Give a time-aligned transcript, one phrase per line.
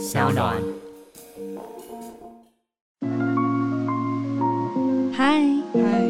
[0.00, 0.56] 小暖。
[5.12, 5.42] 嗨
[5.74, 6.08] 嗨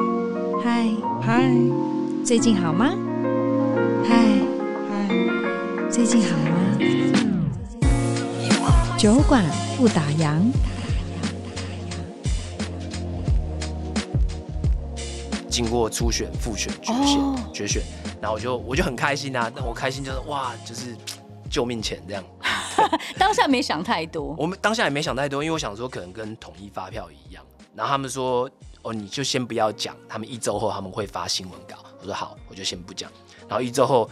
[0.63, 0.89] 嗨
[1.21, 1.51] 嗨，
[2.25, 2.95] 最近好吗？
[4.07, 4.39] 嗨
[4.89, 5.09] 嗨，
[5.91, 6.79] 最近好吗？
[8.97, 9.45] 酒馆
[9.77, 10.41] 不打烊。
[15.49, 17.37] 经过初选、复选、决选、oh.
[17.53, 17.83] 决选，
[18.21, 19.51] 然后我就我就很开心啊！
[19.53, 20.97] 那我开心就是哇，就是
[21.51, 22.23] 救命钱这样。
[23.19, 27.45] 当下没想太多，我们当下也没想太多，因为我想说可能跟统一发票一样。
[27.75, 28.51] 然后他们说
[28.83, 31.77] 哦，你就先不要讲，他们一周后他们会发新闻稿。
[32.01, 33.11] 我说好，我就先不讲。
[33.49, 34.11] 然后一周后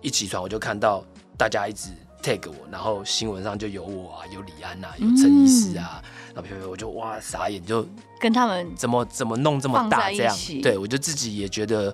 [0.00, 1.02] 一起床，我就看到
[1.36, 1.90] 大家一直
[2.22, 6.02] tag 我，然后新闻上就有我啊，有李安啊，有陈医师啊。
[6.04, 7.84] 嗯然后我就哇傻眼，就
[8.20, 11.92] 跟他们怎么怎么弄这么大这样，对，我就自己也觉得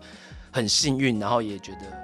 [0.52, 2.03] 很幸运，然后也觉得。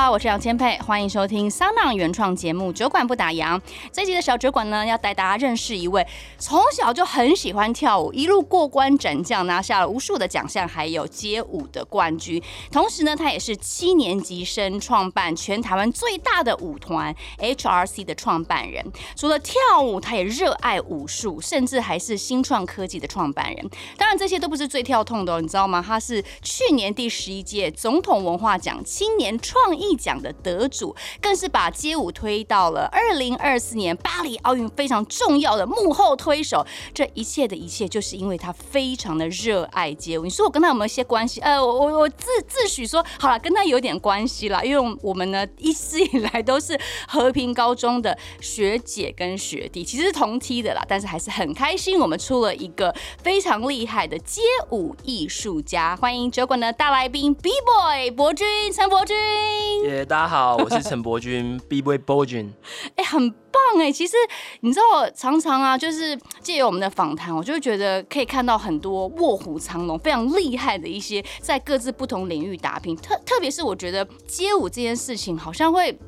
[0.00, 3.58] 好，我是杨千霈，欢迎收听 SoundOn 原创节目《酒馆不打烊》。
[3.92, 6.06] 这集的小酒馆呢，要带大家认识一位
[6.38, 12.42] 从小就很喜欢跳舞，一路过关斩将，拿下了无数的奖项，还有街舞的冠军。
[12.72, 18.82] 同时呢，他也是七年级生创办全台湾最大的舞团 HRC 的创办人。
[19.14, 23.70] 除了跳舞，他也热爱武术，甚至还是新创科技的创办人。
[23.98, 25.84] 当然，这些都不是最跳痛的哦，你知道吗？
[25.86, 36.66] 他是去年第十一届总统文化奖青年创创奖的得主，更是把街舞推到了二零二四年巴黎奥运非常重要的幕后推手。
[36.92, 40.24] 这一切的一切，就是因为他非常的热爱街舞。
[40.24, 41.40] 你说我跟他有没有一些关系？
[41.40, 55.96] 呃，我我自自诩说好了，跟他有点关系啦，因为我们呢一直以来都是和平高中的学姐跟学弟，其实是同梯的啦，但是还是很开心，我们出了一个非常厉害的街舞艺术家。
[55.96, 59.16] 欢迎酒馆的大来宾 B Boy 博君陈博君。
[59.84, 62.52] 耶，yeah, 大家好，我是陈伯君， B-Boy 伯君。
[62.96, 63.90] 哎，很棒哎！
[63.90, 64.14] 其实
[64.60, 72.94] 你知道，常常啊，就是借由我们的访谈，我就会觉得可以看到很多卧虎藏龙、非常厉害的一些在各自不同领域打拼。
[72.96, 75.98] 特特别是我觉得街舞这件事情，好像会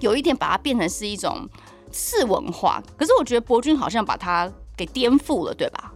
[0.00, 1.48] 有一点把它变成是一种
[1.90, 2.82] 次文化。
[2.96, 5.92] 可是我觉得伯君好像把它给颠覆了，对吧？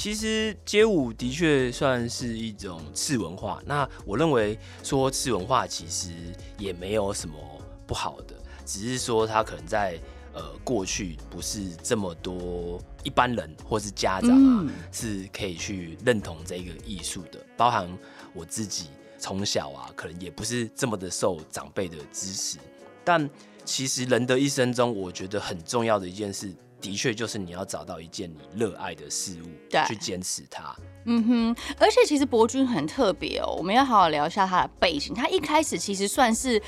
[0.00, 3.62] 其实街舞的确算是一种次文化。
[3.66, 6.08] 那我认为说次文化其实
[6.56, 7.36] 也没有什么
[7.86, 8.34] 不好的，
[8.64, 10.00] 只是说它可能在
[10.32, 17.38] 呃过去不是这么多一般人或是家长啊是可以去认同这个艺术的。
[17.54, 17.86] 包含
[18.32, 18.86] 我自己
[19.18, 22.56] 从小啊，可能也不是这么的受长辈的支持。
[23.04, 23.28] 但
[23.66, 26.50] 其实人的一生中，我觉得很重要的一件事。
[26.80, 30.74] 的确，就是你要找到一件你热爱的事物，对，去坚持它。
[31.04, 35.14] 嗯哼，而且其实博君很特别哦，我们要好好聊一下他的背景。
[35.14, 36.60] 他一开始其实算是。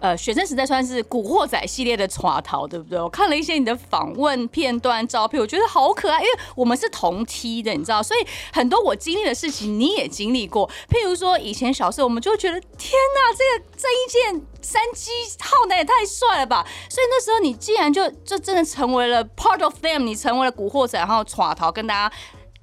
[0.00, 3.00] 呃，学生时代算是古惑仔系列的耍逃，对不对？
[3.00, 10.68] 我看了一些你的访问片段、照片，我觉得好可爱，因为我们是同梯的，你知道，所以很多我经历的事情你也经历过。
[10.88, 16.66] 譬如说，以前小时候我们就觉得，天哪，这个郑伊健山鸡浩南也太帅了吧！
[16.90, 22.14] 所以那时候你既然就就真的成为了 part of them，你成为了古惑仔，然后耍逃跟大家。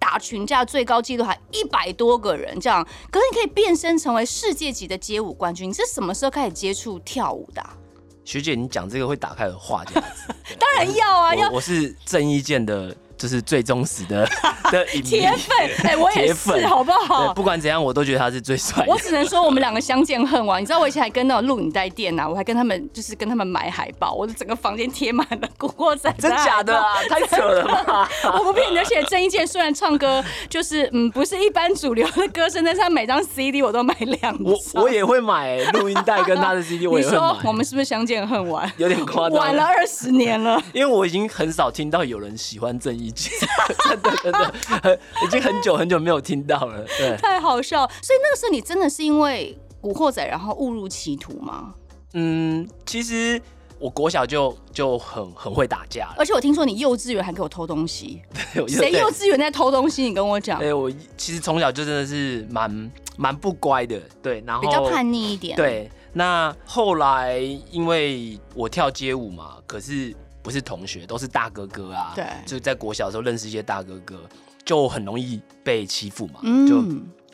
[0.04, 5.70] 打群架最高纪录还一百多个人，这样，可是你可以变身成为世界级的街舞冠军。
[5.70, 7.74] 你是什么时候开始接触跳舞的啊？
[8.26, 11.50] 学姐，你讲这个会打开的话这样子， 当然要啊，要。
[11.52, 12.94] 我是郑伊健的。
[13.24, 14.28] 就是最忠实的
[14.70, 17.34] 的铁粉，哎、欸，我也是，粉好不好？
[17.34, 18.84] 不管怎样，我都觉得他是最帅。
[18.86, 20.62] 我只能说，我们两个相见恨晚。
[20.62, 26.14] 你知道，我以前还跟那种录影带店呐、啊，我还跟他们，就是跟他们买海报，我的整个房间贴满了古惑仔。
[26.20, 26.96] 真假的啊？
[27.10, 28.10] 太扯了吧！
[28.38, 34.44] 我不骗你，而且郑伊健虽然唱歌就是嗯不是一般主流的歌声，但是他每张 CD 我都买两张。
[34.44, 37.18] 我我也会买录音带跟他的 CD，我也会买。
[37.24, 38.70] 你说我们是不是相见恨晚？
[38.76, 40.62] 有点夸张，晚了二十年了。
[40.74, 43.32] 因为我已经很少听到有人喜欢郑伊健。
[43.90, 47.88] 真的真的很，已经很久很久没有听到了，对，太好笑。
[48.02, 51.74] 所以那个时候你真的是因为古惑仔然后误入歧途吗？
[52.14, 53.42] 嗯，其实
[53.80, 58.22] 我国小就就很很会打架，而且我听说你幼稚园还给我偷东西，
[58.68, 60.04] 谁幼稚园在偷东西？
[60.04, 60.60] 你跟我讲。
[60.60, 65.56] 对，我其实从小就真的是蛮蛮不乖的，对，然后比较叛逆一点。
[65.56, 67.40] 对，那后来
[67.72, 70.16] 因为我跳街舞嘛，可是。
[70.44, 72.12] 不是同学，都是大哥哥啊。
[72.14, 74.22] 对，就在国小的时候认识一些大哥哥，
[74.64, 76.42] 就很容易被欺负嘛。
[76.44, 76.76] 嗯，就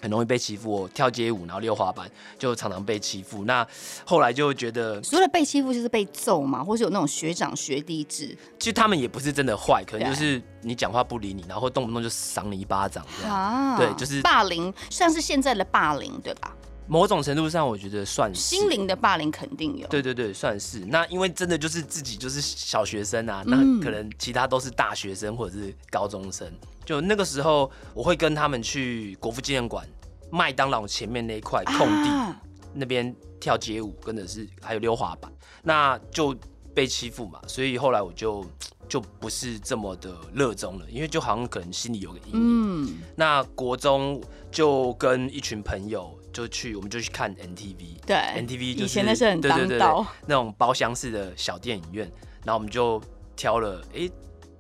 [0.02, 0.72] 很容易被欺负。
[0.72, 3.44] 我跳街舞，然后溜滑板，就常常被欺负。
[3.44, 3.68] 那
[4.06, 8.38] 后来就觉得，除了被欺负，就是被揍嘛，或是有那种学长学弟制。
[8.58, 13.06] 其实他们也不是真的坏，可能就是你讲话不理你，然后动不动就赏你一巴掌。
[13.26, 16.56] 啊，对，就是霸凌，算是现在的霸凌，对吧？
[16.90, 19.88] 某种程度上，我觉得算是心灵的霸凌肯定有。
[19.90, 20.80] 对对对，算是。
[20.80, 26.52] 那因为真的就是自己就是小学生啊，那可能其他都是大学生或者是高中生。
[26.84, 29.88] 就那个时候，我会跟他们去国父纪念馆、
[30.32, 32.42] 麦当劳前面那一块空地、啊、
[32.74, 35.32] 那边跳街舞，跟的是还有溜滑板，
[35.62, 36.36] 那就
[36.74, 37.40] 被欺负嘛。
[37.46, 38.44] 所以后来我就
[38.88, 42.34] 就不是这么的热衷了，因为就好像可能心里有个阴影。
[42.34, 42.98] 嗯。
[43.16, 44.20] 那国中
[44.52, 46.19] 就跟一群朋友。
[46.32, 52.10] 就去，我们就去看 NTV，对，NTV 就是以前那是很当道，对对对对，那种包厢式的小电影院，
[52.46, 53.02] 然后我们就
[53.36, 54.12] 挑了，哎、欸，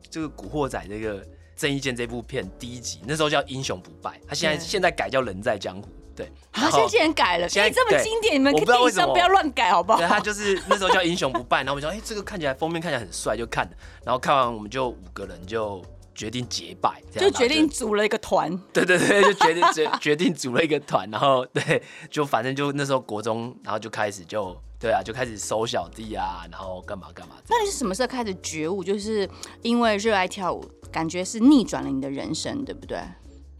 [0.10, 1.26] 这个《古惑仔》这个
[1.56, 10.00] 郑伊健这部片第一集，那时候叫《英雄不败》，他现在现在改叫《人在江湖》，对，他现在竟然改了，现在这么经典，你们可以电影不要乱改好不好？
[10.00, 13.72] 对，他就是那时候叫《英雄不败》，然后我们说，哎、欸，这个看起来封面看起来很帅，就看了，
[14.04, 15.84] 然后看完我们就五个人就。
[16.20, 18.52] 决定结拜，就决定组了一个团。
[18.74, 21.82] 对对对，就决定决 决定组了一个团，然后对，
[22.12, 27.36] 就反正就那时候国中，然后就开始就对啊，就开始收小弟啊，然后干嘛干嘛。
[27.48, 28.84] 那你是什么时候开始觉悟？
[28.84, 29.30] 就是
[29.62, 30.62] 因为热爱跳舞，
[30.92, 33.00] 感觉是逆转了你的人生，对不对？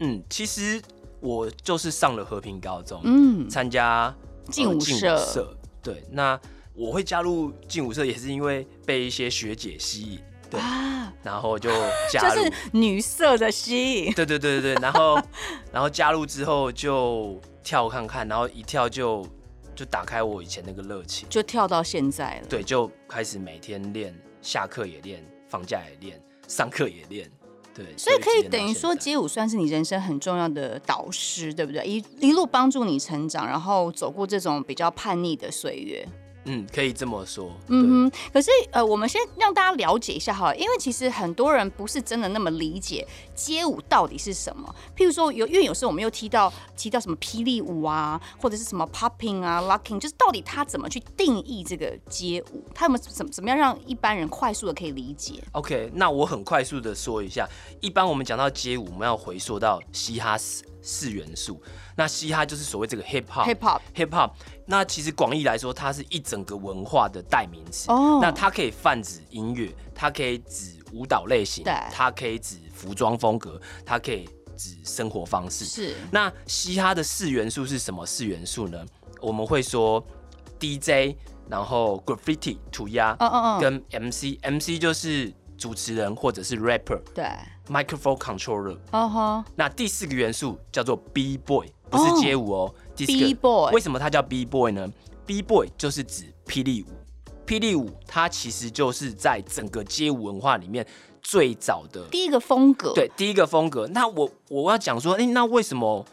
[0.00, 0.82] 嗯，其实
[1.20, 4.14] 我就是上了和平高中，嗯，参加
[4.50, 5.56] 劲舞社，呃、舞社。
[5.82, 6.38] 对，那
[6.74, 10.20] 我会加入劲舞社，也是因为被一些学姐吸引。
[10.50, 11.70] 对啊，然后就
[12.10, 14.12] 加入，就是女色的吸引。
[14.14, 15.20] 对对对对对，然后
[15.72, 19.24] 然后加入之后就跳看看，然后一跳就
[19.74, 22.46] 就打开我以前那个热情，就跳到现在了。
[22.48, 27.30] 对，就开始每天练，下课也练，放假也练，上课也练。
[27.72, 31.86] 对，所以可以等于说街舞算是你人生很重要的导师，对不对？
[31.86, 36.04] 一一路帮助你成长，然后走过这种比较叛逆的岁月。
[36.44, 37.52] 嗯，可以这么说。
[37.68, 44.74] 嗯哼，可是呃，我们先让大家了解一下哈，因为其实很多人不是真的那么理解街舞到底是什么。
[44.96, 52.64] 譬如说有，因为有时候我们又提到提到什么霹雳舞啊，或者是什么 popping 啊，locking，就是到底它怎么去定义这个街舞？
[52.74, 57.46] 它有没有怎么怎么样让一般人快速的可以理解？OK，那我很快速的说一下，
[57.80, 60.38] 一般我们讲到街舞，我们要回溯到嘻哈
[60.82, 61.62] 四四元素。
[61.96, 64.30] 那嘻哈就是所谓这个 hip hop，hip hop，hip hop。
[64.66, 67.90] 那其实广义来说，它是一整个文化的代名词。
[67.90, 68.18] 哦。
[68.20, 75.64] 那它可以泛指音乐，它可以指舞蹈类型，对，它可以指服装风格，它可以指生活方式。
[75.64, 75.94] 是。
[76.10, 78.84] 那嘻哈的四元素是什么四元素呢？
[79.20, 80.04] 我们会说
[80.58, 81.16] DJ，
[81.48, 87.26] 然后 graffiti 涂鸦，嗯嗯嗯，跟 MC，MC 就是主持人或者是 rapper，对
[87.70, 89.44] ，microphone controller，嗯哼。
[89.54, 91.68] 那第四个元素叫做 B boy。
[91.90, 94.88] 不是街舞哦，B boy，为什么它叫 B boy 呢
[95.26, 96.86] ？B boy 就是指霹雳舞，
[97.44, 100.86] 霹雳舞它其实就是在整个街舞文化里面
[101.20, 103.88] 最早的第一个风格，对，第一个风格。
[103.88, 106.06] 那我我要讲说，哎、欸，那为什么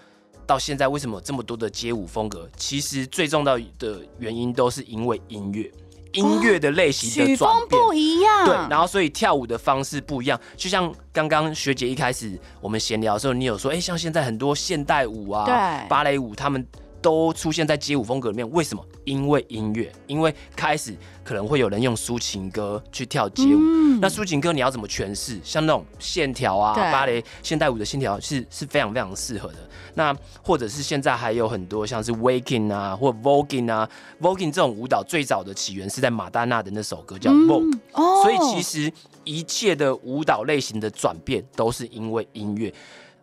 [0.48, 2.50] 到现在为什么这么多的街舞风格？
[2.57, 5.71] 其实最重要的原因都是因为音乐。
[6.18, 10.40] 音乐的类型的转变，曲风不一样，对，然后所以跳舞的方式不一样。
[10.56, 15.46] 就像刚刚学姐一开始我们闲聊的时候，你有说，哎、欸，像现在很多现代舞啊、
[15.88, 16.66] 芭蕾舞，他们
[17.01, 18.83] 都出现在街舞风格里面，为什么？
[19.05, 23.59] 因为音乐，因为开始可能会有人用抒情歌去跳街舞。
[23.59, 25.39] 嗯、那抒情歌你要怎么诠释？
[25.44, 29.55] 像那种线条啊，芭蕾现代舞的线条是是非常非常适合的。
[29.94, 33.89] 那或者是现在还有很多像是 Waking 啊，或 Voguing 啊
[34.21, 38.92] ，Voguing 这种舞蹈最早的起源是在马丹娜的那首歌叫 Vogue，嗯哦、所以其实
[39.23, 42.73] 一切的舞蹈类型的转变都是因为音乐，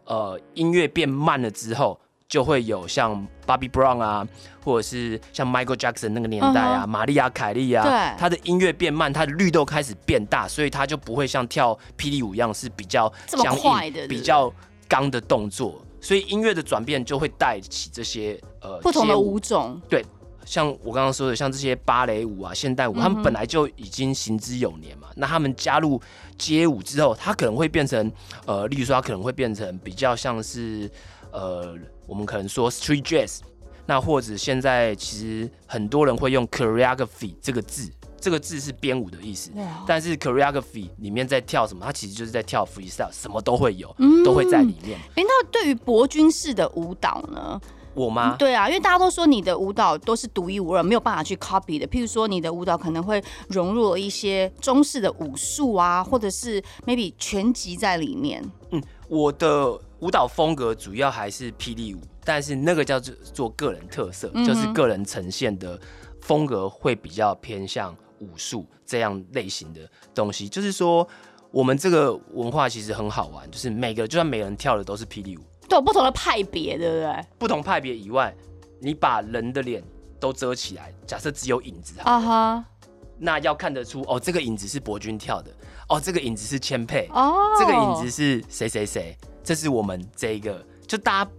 [0.07, 4.26] 呃，音乐变慢了之后，就会有像 Bobby Brown 啊，
[4.64, 14.52] 或者是像 Michael Jackson 那个年代啊，玛丽亚凯莉啊，对，他的音乐变慢，他的律动开始变大，所以他就不会像跳霹雳舞一样是比较僵硬的、比较
[14.88, 15.81] 刚的动作。
[16.00, 20.04] 所以音乐的转变就会带起这些呃不同的舞种，对，
[20.45, 25.09] 像我刚刚说的，像这些芭蕾舞啊、现代舞，他们本来就已经行之有年嘛。
[25.16, 25.99] 那他们加入
[26.37, 28.12] 街舞之后，它可能会变成
[28.45, 30.90] 呃，例如说，它可能会变成比较像是
[31.35, 31.75] 呃，
[32.07, 33.41] 我们可能说 street jazz，
[33.85, 37.91] 那或者现在其实很多人会用 choreography 这个字。
[38.21, 39.50] 这个字是编舞的意思，
[39.87, 41.85] 但是 choreography 里面在跳什么？
[41.85, 44.99] 它其实就是在跳 freestyle，什么都会有，嗯、都会在里面。
[45.14, 47.61] 哎，那对于博君式的舞蹈呢？
[47.93, 48.35] 我吗？
[48.38, 51.87] 对啊，因为大家都说你的舞蹈都是独一无二，没有办法去 copy 的。
[51.87, 58.43] 譬如说，你的舞蹈可能会融入了一些中式的武术啊，或者是 maybe 拳击在里面。
[58.71, 65.79] 嗯，我的舞蹈风格主要还是霹雳舞，但是那个叫做做个人特色，嗯、就是个人呈现的
[66.21, 67.95] 风格会比较偏向。
[68.21, 69.81] 武术这样类型的
[70.15, 71.07] 东西，就是说
[71.51, 77.27] 我们这个文化其实很好玩，就是每个就算每个人跳的都是霹雳舞，都有不同的派别，对不对？
[77.39, 78.35] 不同派别以外，
[78.81, 79.83] 你把人的脸
[80.19, 82.87] 都遮起来，假设只有影子啊哈，uh-huh.
[83.19, 85.53] 那要看得出哦，这个影子是博君跳的，
[85.88, 87.59] 哦，这个影子是千佩，哦，oh.
[87.59, 91.31] 这个影子是谁谁谁，这是我们这一个，就大家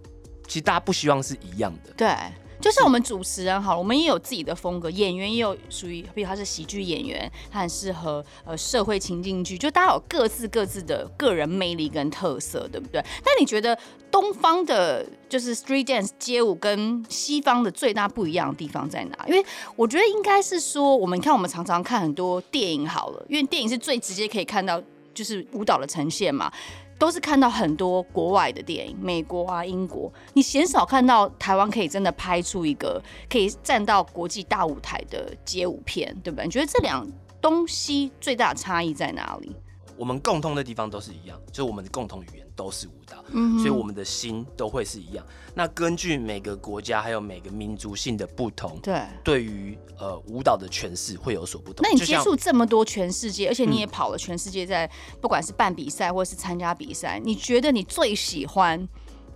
[0.46, 2.08] 其实大家不希望是一样的，对。
[2.60, 13.00] 就像我们主持人好了，我们也有自己的风格，演员也有属于，比如他是喜剧演员，他很适合呃社会情境剧，就大家有各自各自的个人魅力跟特色，对不对？
[13.24, 13.78] 那你觉得
[14.10, 19.26] 东方的就是 street dance 街舞跟西方的最大不一样的地方在哪？
[19.26, 19.44] 因为
[19.76, 24.82] 我觉得应该是说，我们看我们常常看很多电影好了，因为电影是最直接可以看到
[25.12, 26.50] 就是舞蹈的呈现嘛。
[26.98, 36.44] 都是看到很多国外的电影，美国啊、英国，你鲜少看到台湾可以真的拍出一个可以站到国际大舞台的街舞片，对不对？
[36.44, 37.06] 你觉得这两
[37.40, 39.54] 东西最大的差异在哪里？
[39.96, 45.24] 我们共通的地方都是一样，就是我们的共同语言都是舞蹈，嗯，所以我们的心都会是一样。
[45.54, 51.82] 那根据每个国家还有每个民族性的不同，对，对于呃舞蹈的诠释会有所不同。
[51.82, 58.86] 那你接触这么多全世界，而且你也跑了全世界，在不管是办比赛或是参加比赛，你觉得你最喜欢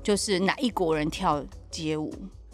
[0.02, 2.12] 就是哪一国人跳街舞？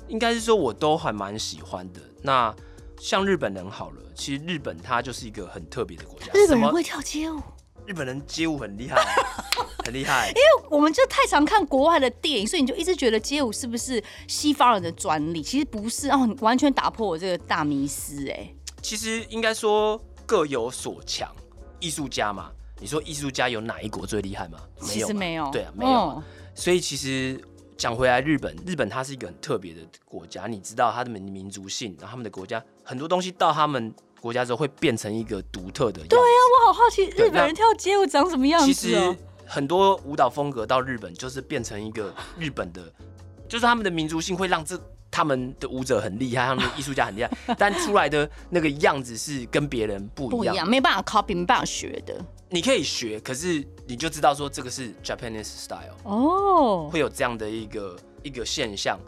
[0.08, 2.00] 应该是说我都还蛮喜欢的。
[2.22, 2.54] 那
[3.00, 6.26] 像日本人好了，其实日本它就是一个很特别的国家。
[6.32, 7.42] 日本人会跳街舞？
[7.86, 8.96] 日本人街舞很厉害，
[9.84, 10.28] 很厉害。
[10.30, 15.42] 因为我们就太常看国外的电影，所以你就一直觉得街舞是不是西方人的专利？
[15.42, 18.52] 其实不是哦，你完全打破我这个大迷思哎。
[18.82, 21.30] 其实应该说各有所强，
[21.78, 22.50] 艺术家嘛。
[22.78, 24.58] 你说艺术家有哪一国最厉害吗？
[24.82, 25.48] 其实没有。
[25.50, 25.92] 对啊，没有。
[25.92, 26.24] 哦。
[26.54, 27.40] 所以其实
[27.76, 30.46] 讲回来，日本，日本它是一个很特别的国家。
[30.46, 33.94] 你知道它的民民族性，然后他们的国家很多东西到他们。
[34.26, 36.02] 国家之后会变成一个独特的。
[36.08, 38.66] 对呀、啊，我好好奇日本人跳街舞长什么样子、喔。
[38.66, 39.16] 其实
[39.46, 42.82] 很多舞蹈风格到日本就是变成一个日本的，
[43.48, 44.76] 就是他们的民族性会让这
[45.12, 52.14] 他们的舞者很厉害，他们的艺术家很厉害， 但出来的那个样子是跟别人不一样，不一样，没办法 copy，没办法学的。
[52.50, 58.98] 你可以学，可是你就知道说这个是 Japanese style 哦，会有这样的一个一个现象。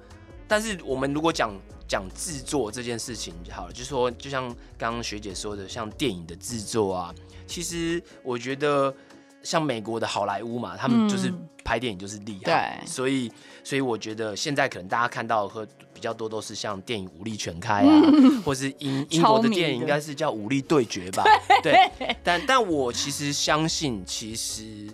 [0.49, 1.55] 但是我们如果讲。
[1.89, 7.15] 讲制作这件事情就好了，就是说，就像刚刚学姐说的，像电影的制作啊，
[7.47, 8.95] 其实我觉得
[9.43, 11.33] 像美国的好莱坞嘛，他们就是
[11.65, 13.33] 拍电影就是厉害，对，所以
[13.65, 18.03] 所以我觉得现在可能大家看到和比较多都是像电影《武力全开》啊，
[18.45, 21.25] 或是英英国的电影应该是叫《武力对决》吧，
[21.63, 21.91] 对，
[22.23, 24.87] 但但我其实相信，其实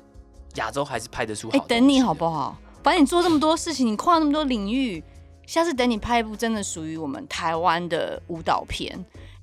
[0.55, 1.59] 亚洲还是拍得出好。
[1.59, 2.57] 哎，等你好不好？
[2.85, 5.03] 反正你做这么多事情，你跨那么多领域。
[5.47, 8.91] 下次等你拍一部真的属于我们台湾的舞蹈片，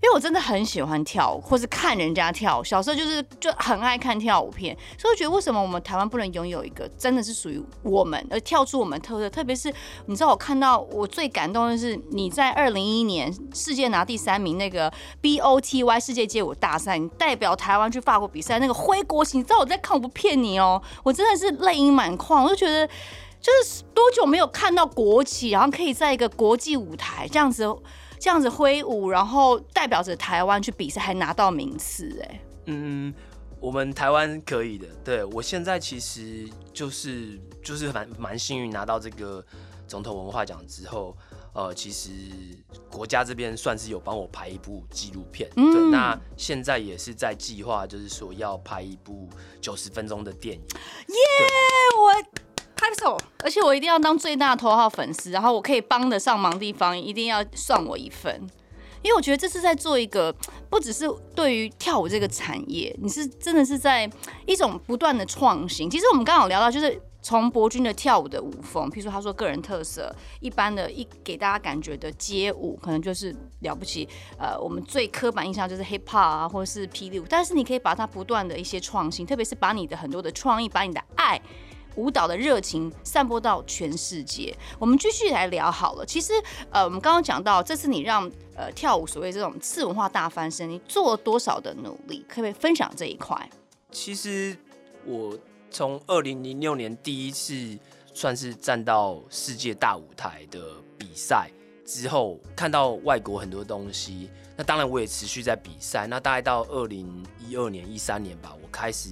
[0.01, 2.63] 因为我真的很喜欢跳舞，或是看人家跳。
[2.63, 9.29] 小时候就是就很爱看跳舞片，所以我觉得为什么我们台湾不能拥有一个真的是属于我们，而跳出我们特色？
[9.29, 9.71] 特别是
[10.07, 14.91] 你知道，我看到我最感动的是你在二零一一年世界拿第三名那个
[15.21, 22.89] BOTY 世界街舞大赛，你代表台湾去法国比赛那个挥国旗，你知道我在看，我不骗你哦，我真的是泪盈满眶，我就觉得。
[23.41, 27.65] 就是多久没有看到国旗，然后可以在一个国际舞台这样子
[28.19, 33.11] 这样子挥舞，然后代表着台湾去比赛，还拿到名次，哎，嗯，
[33.59, 34.85] 我们台湾可以的。
[35.03, 39.43] 对，我现在其实就是就是蛮蛮幸运拿到这个
[39.87, 41.17] 总统文化奖之后，
[41.53, 42.11] 呃，其实
[42.91, 49.27] 国家这边算是有帮我拍一部纪录片，嗯、对，那现在也是在计划，就是说要拍一部
[49.59, 52.41] 九十分钟的电影，耶，yeah, 我。
[53.43, 58.33] 而且我一定要当最大的头号粉丝，然后我可以帮得上忙的地方，一定要算我一份，
[59.01, 60.33] 因为我觉得这是在做一个，
[60.69, 64.09] 不只是对于跳舞这个产业，你是真的是在
[64.45, 65.89] 一种不断的创新。
[65.89, 74.07] 其实我们刚好聊到，就是从博君的跳舞的舞风，譬如说他说个人特色，一般的一给大家感觉的街舞，可能就是了不起，
[74.37, 81.39] 呃，我们最刻板印象就是 hip hop 啊，或者是霹雳舞，但是你可以把它不断的一些创新，特别是把你的很多的创意，把你的爱。
[81.95, 84.55] 舞蹈的热情散播到全世界。
[84.79, 86.05] 我们继续来聊好了。
[86.05, 86.33] 其实，
[86.69, 92.25] 呃，我们刚刚讲到，这次你让呃跳舞所谓这种次文化大翻身，你做了多少的努力？
[92.27, 93.49] 可不可以分享这一块？
[93.91, 94.55] 其实
[95.05, 95.37] 我
[95.69, 97.77] 从二零零六年第一次
[98.13, 100.61] 算是站到世界大舞台的
[100.97, 101.49] 比赛
[101.85, 104.29] 之后，看到外国很多东西。
[104.55, 106.07] 那当然，我也持续在比赛。
[106.07, 109.09] 那大概到二零一二年、一三年吧，我开始。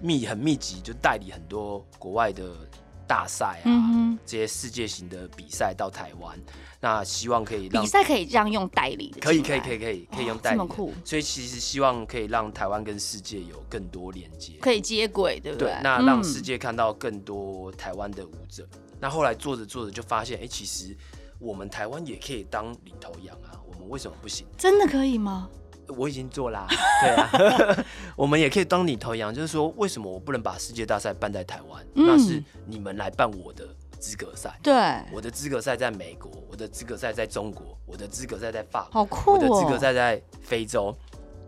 [0.00, 2.54] 密很密集，就代理很多国外的
[3.06, 6.38] 大赛啊，嗯、这些世界型的比赛到台湾，
[6.80, 15.68] 那希望可以让比赛可以这样用代理的，可以可以可以可以可以用代理，这么酷，所以其实希望可以让台湾跟世界有更多连接，可以接轨，对不对？
[15.68, 18.68] 对，那让世界看到更多台湾的舞者。
[18.74, 20.96] 嗯、那后来做着做着就发现，哎、欸，其实
[21.40, 24.46] 我们台湾也可以当领头羊啊，我们为什么不行？
[24.56, 25.50] 真的可以吗？
[25.90, 26.66] 我已经做啦，
[27.02, 27.84] 对啊，
[28.16, 31.84] 我们也可以当你头羊，就是说，为什么我不能把世界大赛办在台湾？
[31.94, 33.68] 嗯、那是你们来办我的
[33.98, 34.72] 资格赛，对，
[35.12, 40.96] 我的资格赛在美国，我的资格赛在中国，我的资格赛在法国，好酷哦，我的资格赛在非洲，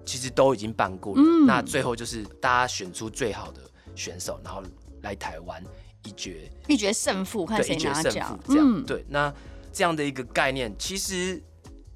[0.04, 1.22] 其实都已经办过了。
[1.22, 3.60] 嗯、那最后就是大家选出最好的
[3.94, 4.62] 选手，然后
[5.02, 5.62] 来台湾
[6.04, 9.04] 一决一决胜负，看谁拿奖，这样、嗯、对。
[9.08, 9.32] 那
[9.72, 11.42] 这样的一个概念，其实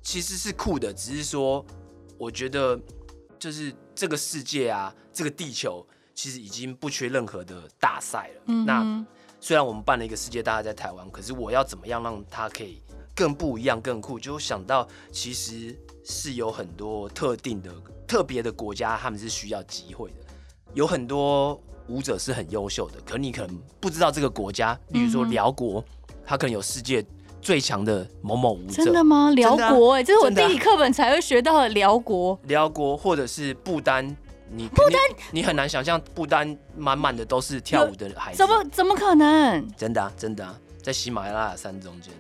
[0.02, 1.64] 其实是酷的，只是说。
[2.18, 2.78] 我觉得，
[3.38, 8.42] 就是这个世界啊，这个地球其实已经不缺任何的大赛了。
[8.46, 9.06] 嗯、那
[9.40, 12.82] 虽然我们办了一个世界大赛在台湾，可是我要怎么样让它可以
[13.14, 14.18] 更不一样、更酷？
[14.18, 17.70] 就想到其实是有很多特定的、
[18.06, 20.16] 特别的国家，他们是需要机会的。
[20.74, 25.84] 有很多舞者是很优秀的，可你可能不知道这个国家，例如说辽国，
[26.24, 27.04] 它可能有世界。
[27.46, 29.30] 最强的某某舞者，真的吗？
[29.36, 32.36] 辽国哎，这是我地理课本才会学到的辽国。
[32.42, 34.04] 辽国或者是不丹，
[34.50, 35.00] 你不丹，
[35.30, 39.64] 你很难想象不丹满满的都是跳舞的孩子，怎么怎么可能？
[39.76, 42.12] 真的啊，真的啊，在喜马拉雅山中间，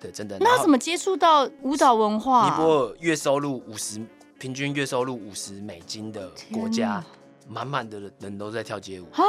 [0.00, 0.38] 对，真的。
[0.38, 2.44] 那怎么接触到舞蹈文化？
[2.44, 4.00] 尼泊尔月收入五十，
[4.38, 7.04] 平均月收入五十美金的国家，
[7.48, 9.24] 满满的人都在跳街舞啊，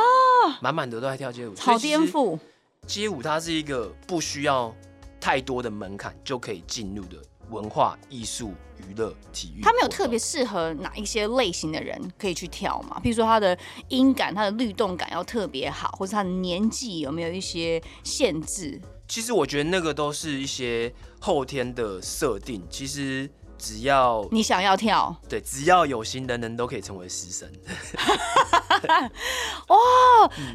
[0.61, 2.37] 满满的都在跳街舞，好颠覆。
[2.85, 4.71] 街舞它是一个不需要。
[5.19, 7.17] 太多的门槛就可以进入的
[7.49, 12.99] 文化艺术娱乐体育，它没有特别适合哪一些类型的人可以去跳嘛？
[12.99, 13.57] 比如说它的
[13.87, 18.79] 音感、它的律动感要特别好，或者他的年纪有没有一些限制？
[19.07, 22.63] 其实我觉得那个都是一些后天的设定。
[22.69, 23.29] 其实。
[23.59, 27.47] 只要你想要跳，对，只要有心，人人都可以成为师生。
[29.67, 29.77] 哇，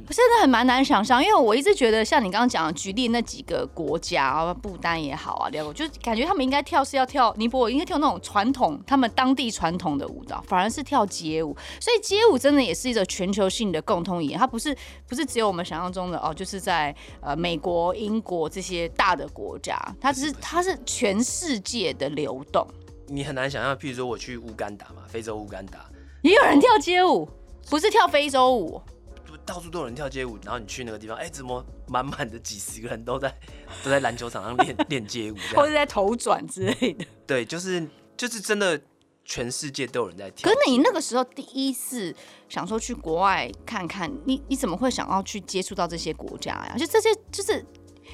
[0.08, 11.54] 真的很蛮难想象，因为我一直觉得，像你刚刚讲的举例那几个国家，不丹也好啊，我就感觉他们应该跳是要跳尼泊尔，应该跳那种传统，他们当地传统的舞蹈，反而是跳街舞。
[11.78, 14.74] 所以街舞真的也是一个全球性的共通语言，它不是
[15.06, 22.66] 不是只有我们想象中的哦，就是在呃美国、英国这些大的国家，它只是它是全世界的流动。
[23.08, 25.90] 你很难想象，譬如说我去乌干达嘛，非洲乌干达
[26.22, 27.28] 也有人跳街舞，
[27.68, 28.80] 不是跳非洲舞，
[29.26, 30.38] 就到处都有人跳街舞。
[30.42, 33.32] 然后你去那个地方，哎、欸，怎么满满的几十个人都在
[33.84, 37.04] 都在篮球场上练 练街舞，或者在头转之类的？
[37.26, 37.86] 对，就是
[38.16, 38.80] 就是真的，
[39.24, 40.50] 全世界都有人在跳。
[40.50, 42.14] 可是你那个时候第一次
[42.48, 46.74] 想说去国外看看，你你怎么会想要去接触到这些国家呀？
[46.78, 47.64] 就这些就是。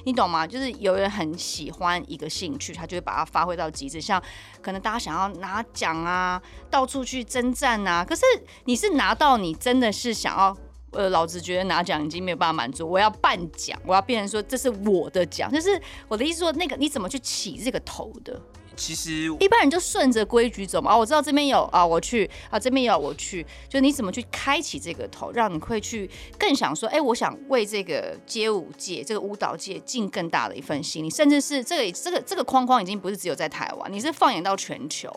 [0.05, 0.47] 你懂吗？
[0.47, 4.01] 就是有人很喜欢一个兴趣，他就会把它发挥到极致。
[4.01, 4.23] 像
[4.63, 8.05] 可能大家想要拿奖啊，到处去征战啊。
[8.05, 8.23] 可是
[8.65, 10.57] 你是拿到，你真的是想要，
[10.93, 15.51] 呃，老子觉得拿奖已经没有办法满足，我要办奖，我要变成说这是我的奖。
[15.53, 18.41] 就是我的意思说，那个你怎么去起这个头的？
[18.81, 20.91] 其实一般人就顺着规矩走嘛。
[20.91, 23.47] 啊，我知道这边有啊，我去啊，这边有我去。
[23.69, 35.13] 就你怎么去开启这个头，让你会去更想说，哎、欸，我想为这个街舞界、这个舞蹈界尽更大的一份心力，甚至是这个这个这个框框已经不是只有在台湾，你是放眼到全球。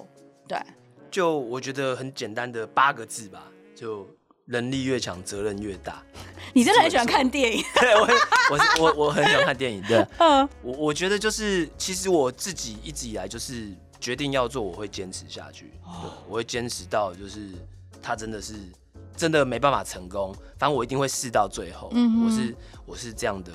[0.45, 0.59] 对，
[1.09, 4.05] 就我觉得很简单的八个字吧，就
[4.45, 6.03] 能力越强，责任越大。
[6.53, 7.63] 你真的很喜欢看电影？
[7.79, 8.07] 对，我
[8.51, 9.81] 我我我很喜欢看电影。
[9.87, 15.73] 对，嗯，我我觉得就是，其实我自己一直以来就是决定要做，我会坚持下去。
[15.83, 17.49] 对，我会坚持到就是
[18.01, 18.55] 他真的是
[19.15, 21.89] 真的没办法成功，反正我一定会试到最后。
[21.93, 23.51] 嗯，我是我是这样的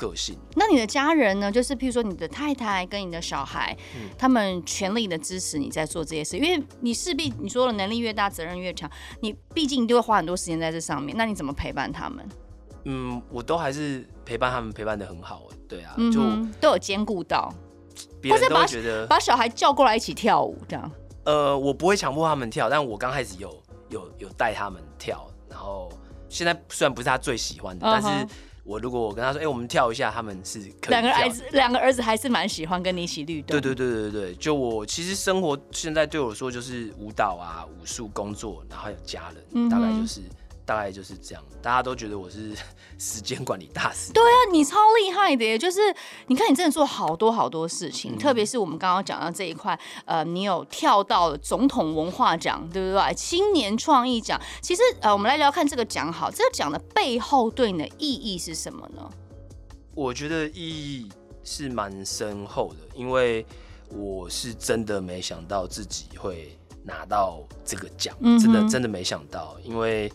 [0.00, 0.34] 个性。
[0.56, 1.52] 那你的家人呢？
[1.52, 11.14] 就是譬如说你的太太跟你的小孩，嗯、他们全力的支持你在做这些事，因为你势必你说的能力越大，责任越强，你毕竟就会花很多时间在这上面。
[11.18, 12.26] 那你怎么陪伴他们？
[12.84, 15.42] 嗯，我都还是陪伴他们，陪伴的很好。
[15.68, 16.20] 对啊，嗯、就
[16.58, 17.52] 都有兼顾到，
[18.22, 20.90] 别人都会觉得把，把小孩叫过来一起跳舞这样。
[21.24, 25.92] 呃，我不会强迫他们跳，但我刚开始有有有带他们跳，然后
[26.30, 28.34] 现在虽然不是他最喜欢的，但是。
[28.70, 30.90] 我如果我跟他说，哎、欸，我们跳一下，他们是可以。
[30.90, 33.48] 两个儿子，两个儿子还是蛮喜欢跟你一起律动。
[33.48, 40.20] 对对对对对，就我其实生活现在对我说就是舞蹈啊、武术、工作，然后还有家人，嗯、大概就是。
[40.70, 42.52] 大概就是这样，大家都觉得我是
[42.96, 44.12] 时间管理大师。
[44.12, 45.58] 对啊，你超厉害的耶！
[45.58, 45.80] 就是
[46.28, 53.14] 你看，你真的做好多好多事情，嗯、特别是我们刚刚讲到这一块，呃，你有跳到了总统文化奖，对不对？
[53.14, 59.10] 青年创意奖，其实呃，我们来聊看这个奖好，这个奖的背后对你的意义是什么呢？
[59.96, 61.08] 我觉得意义
[61.42, 63.44] 是蛮深厚的，因为
[63.88, 70.08] 我是真的没想到自己会拿到这个奖，嗯、真的真的没想到，因为。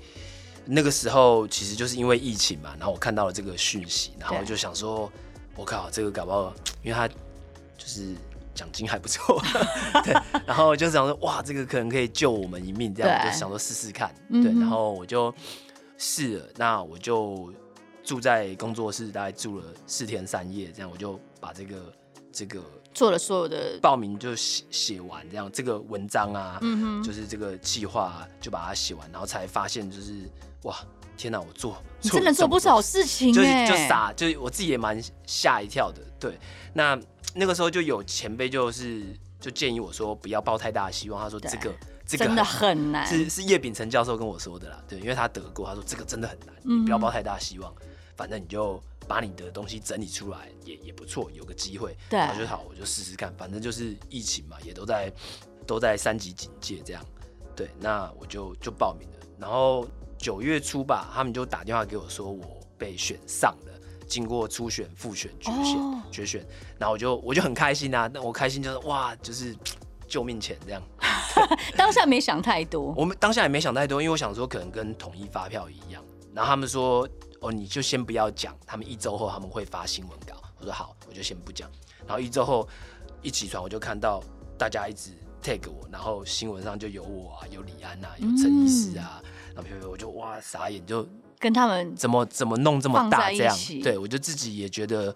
[0.66, 5.12] 那个时候其实就是因为疫情嘛，然后我看到了这个讯息，然后我就想说，
[5.56, 7.16] 我靠，这个搞不好，因为他就
[7.78, 8.16] 就是
[8.54, 9.42] 奖金还不错，
[10.04, 10.14] 对，
[10.46, 15.34] 然后就想说哇，这个可能可以救我们一命，这样我就想说试试看，对，然后我就
[15.98, 17.54] 试了，那我就
[18.04, 21.94] 住在工作室，大概住了四天三夜，这样我就把这个
[22.32, 22.62] 这个
[22.96, 30.28] 做了所有的报名就写写完，这样这个文章啊，嗯就是这个计划就把它写完，然后才发现就是
[30.64, 30.76] 哇。
[31.18, 36.02] 天哪，我做，你真的做不少事情，就是就傻，就我自己也蛮吓一跳的。
[36.20, 36.38] 对，
[36.74, 37.00] 那
[37.34, 39.02] 那个时候就有前辈就是
[39.40, 41.74] 就建议我说不要抱太大的希望，他说这个
[42.06, 44.84] 这个真的很难，是是叶秉成教授跟我说的啦。
[44.90, 47.74] 对，因为他得过，他说这个真的很难，你不要抱太大希望，
[48.18, 55.12] 反正你就把你的东西整理出来也也不错，有个机会，对，然后就好，我就试试看，反正就是疫情嘛，也都在
[55.66, 57.06] 都在三级警戒这样，
[57.56, 59.88] 对，那我就就报名了，然后。
[60.18, 65.96] 九月初吧，他们就打电话给我说我被选上了，经过初选、复选、决选、oh.
[66.10, 66.44] 决选，
[66.80, 69.56] 然后我就我就很开心啊，那我开心就是哇，就是
[70.08, 70.82] 救命钱这样。
[71.78, 76.04] 当下没想太多，我们当下也没想太多，因为我想说可能跟统一发票一样。
[76.34, 77.08] 然后他们说
[77.46, 80.36] 哦，你就先不要讲，他们一周后他们会发新闻稿。
[80.60, 81.70] 我说好，我就先不讲。
[82.08, 82.68] 然后一周后
[83.22, 84.22] 一起床，我就看到
[84.58, 85.12] 大家一直
[85.44, 89.22] tag 我，然后新闻上就有我啊，有李安啊，有陈医师啊。
[89.24, 91.08] 嗯然后我就哇傻眼，就
[91.40, 95.16] 跟他们怎么怎么弄这么大这样，对我就自己也觉得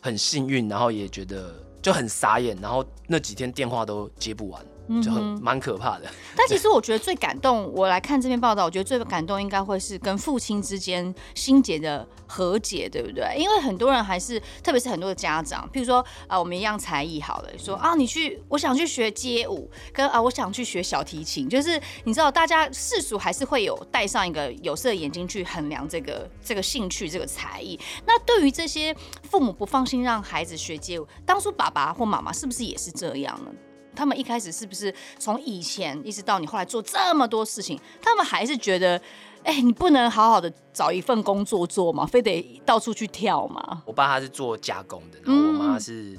[0.00, 4.64] 很幸运，然后也觉得就很傻眼，然后那几天电话都接不完。
[5.02, 13.36] 就很蛮可怕的， 但其实我觉得最感动，我来看这篇报道，我觉得最感动应该会是跟父亲之间心结的和解，对不对？
[13.36, 27.78] 因为很多人还是，特别是很多的家长，譬如说啊，我们一样才艺好了，说啊，你去，我想去学街舞，跟啊，我想去学小提琴，就是你知道，大家世俗还是会有戴上一个有色的眼睛去衡量这个这个兴趣这个才艺。
[28.06, 28.94] 那对于这些
[29.30, 33.50] 父母不放心让孩子学街舞，当初爸爸或妈妈是不是也是这样呢？
[33.94, 38.96] 他们一开始是不是从以前一直到你后来做这么多事情，他们还是觉得，
[39.44, 42.06] 哎、欸，你不能好好的找一份工作做吗？
[42.06, 43.82] 非得到处去跳吗？
[43.84, 46.18] 我爸他是做加工的，然后我妈是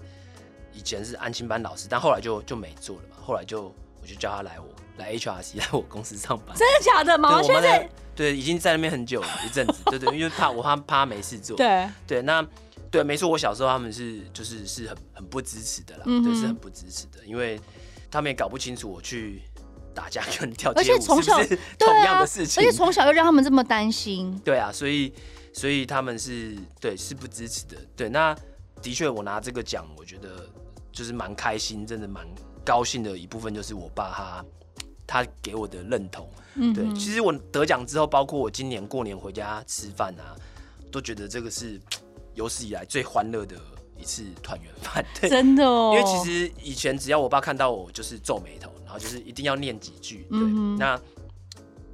[0.73, 3.15] 以前是安亲班老师，但后来就就没做了嘛。
[3.25, 6.55] 后来就我就叫他来我来 HRC 来我公司上班。
[6.57, 7.37] 真的假的吗？
[7.37, 11.55] 我现在对已经在那边很久了一阵子，对，对对，因为怕我怕怕他没事做。
[11.57, 12.45] 对对，那。
[12.91, 17.57] 对，没错，我小时候他们是就是是很很不支持的啦，嗯、对，是很不支持的，因为
[18.11, 19.41] 他们也搞不清楚我去
[19.95, 24.37] 打架跟跳街舞是不是同样的事情，而且从小又让他们这么担心。
[24.43, 25.13] 对啊，所以
[25.53, 27.77] 所以他们是对是不支持的。
[27.95, 28.35] 对，那
[28.81, 30.49] 的确我拿这个奖，我觉得
[30.91, 32.27] 就是蛮开心，真的蛮
[32.65, 34.45] 高兴的一部分就是我爸他
[35.07, 36.29] 他给我的认同。
[36.55, 40.35] 嗯，对，其实我得奖之后，包括我今年过年回家吃饭啊，
[40.91, 41.79] 都觉得这个是。
[42.41, 43.55] 有史以来最欢乐的
[43.95, 45.93] 一次团圆饭，对，真的哦。
[45.93, 50.25] 因为其实以前只要我爸看到我，就是皱眉头，然后就是一定要念几句。
[50.31, 50.99] 对，嗯、那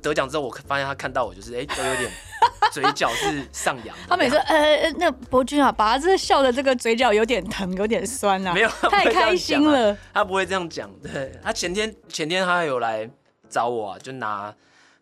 [0.02, 2.10] 得奖之后，我发现他看到我，就是哎、欸，都有点
[2.72, 3.94] 嘴角是上扬。
[4.08, 9.98] 他每次呃，那伯君啊，爸这笑的这个嘴角有点疼，有点酸啊，没有，太开心了。
[10.14, 13.10] 他不会这样讲，对，他前天前天他有来
[13.50, 14.56] 找我啊，就拿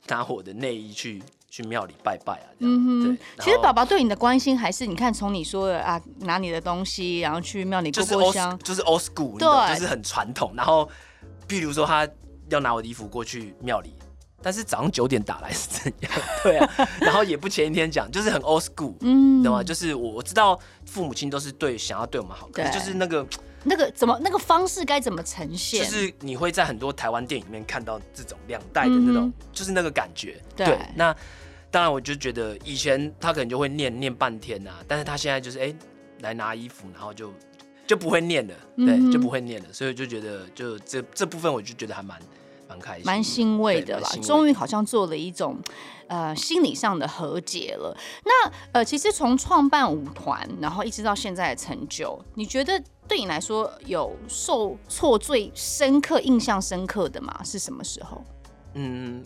[0.08, 1.21] 拿我的内衣去。
[1.56, 3.46] 去庙里拜拜啊，嗯哼，对。
[3.46, 10.52] 其实爸爸对你的关心还是，你看从你说的啊，拿你的东西，然后去庙里过过香，就是 old school，对，就是很传统。
[10.54, 10.89] 然后，
[11.48, 12.06] 譬如说他
[12.50, 13.96] 要拿我的衣服过去庙里，
[14.41, 16.12] 但是早上九点打来是怎样？
[16.44, 19.63] 对啊，然后也不前一天讲，就是很 old school，嗯，懂吗？
[19.63, 23.26] 就是我我知道父母亲都是对想要对我们好，可是就是那个。
[23.68, 25.84] 那个怎么那个方式该怎么呈现？
[25.84, 30.39] 就是你会在很多台湾电影里面看到这种两代的那种，嗯、就是那个感觉。
[30.56, 31.15] 对，对，那
[31.75, 35.75] 当然我就觉得以前他可能就会念念半天呐、啊，但是他现在就是哎、欸、
[36.21, 37.33] 来拿衣服，然后就
[37.85, 42.17] 就不会念了，对，嗯、就不会念了，所以就觉得就这这部分我就觉得还蛮
[42.69, 45.59] 蛮开心，蛮欣慰的啦，终于好像做了一种。
[46.07, 47.97] 呃，心理上的和解了。
[48.23, 57.43] 那呃，其实从创办舞团，然后一直到现在的成就，你觉得对你来说有受挫最深刻、印象深刻的吗？
[57.43, 58.23] 是什么时候？
[58.75, 59.23] 嗯，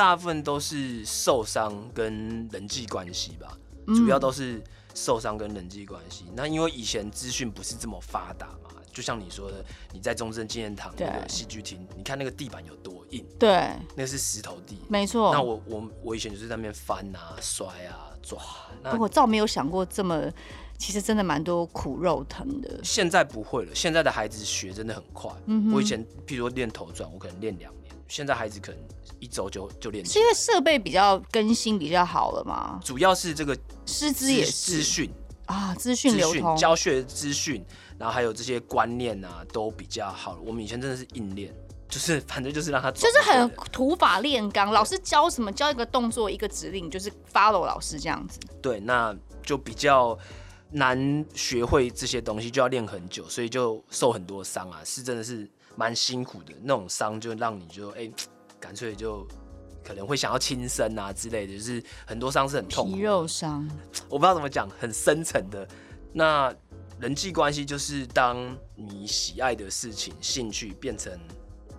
[0.00, 3.54] 大部分都是受伤跟人际关系吧，
[3.88, 4.62] 主要都是
[4.94, 6.24] 受伤跟人际关系。
[6.28, 8.70] 嗯、那因为以前资讯不是这么发达嘛。
[8.90, 15.32] 就像你说的，你在中正纪念堂那个戏剧厅，你看那个地板有多硬，对，那是石头地，没错。
[15.34, 18.38] 那我我我以前就是在那边翻啊、摔啊、抓。
[18.82, 20.32] 那我倒没有想过这么，
[20.78, 22.80] 其实真的蛮多苦肉疼的。
[22.82, 25.30] 现在不会了，现在的孩子学真的很快。
[25.44, 28.80] 嗯，我以前譬如说练头转，我可能练两年，现在孩子可能
[29.20, 30.04] 一周就就练。
[30.04, 32.80] 是因为设备比较更新比较好了吗？
[32.82, 33.56] 主要是这个
[33.86, 35.10] 师资也是资讯。
[35.46, 37.64] 啊，资讯流通、教学资讯，
[37.98, 40.38] 然后还有这些观念啊，都比较好。
[40.46, 41.52] 我们以前真的是硬练，
[41.90, 48.38] 就是反正就是让他就是很土法炼钢，老师教什么教一个动作一个指令，就是 follow 老师这样子。
[48.62, 50.16] 对，那就比较
[50.70, 56.54] 难学会这些东西，就要练很久，所以就受很多伤啊，是真的是蛮辛苦的。
[56.62, 58.08] 那种伤就让你就哎，
[58.60, 59.26] 干脆就。
[59.82, 63.66] 可能会想要轻生啊之类的，就是很多伤是很痛，皮肉伤，
[64.10, 65.66] 我不知道怎么讲，很深层的。
[66.12, 66.54] 那
[67.00, 71.18] 人际关系就是当你喜爱的事情、兴趣变成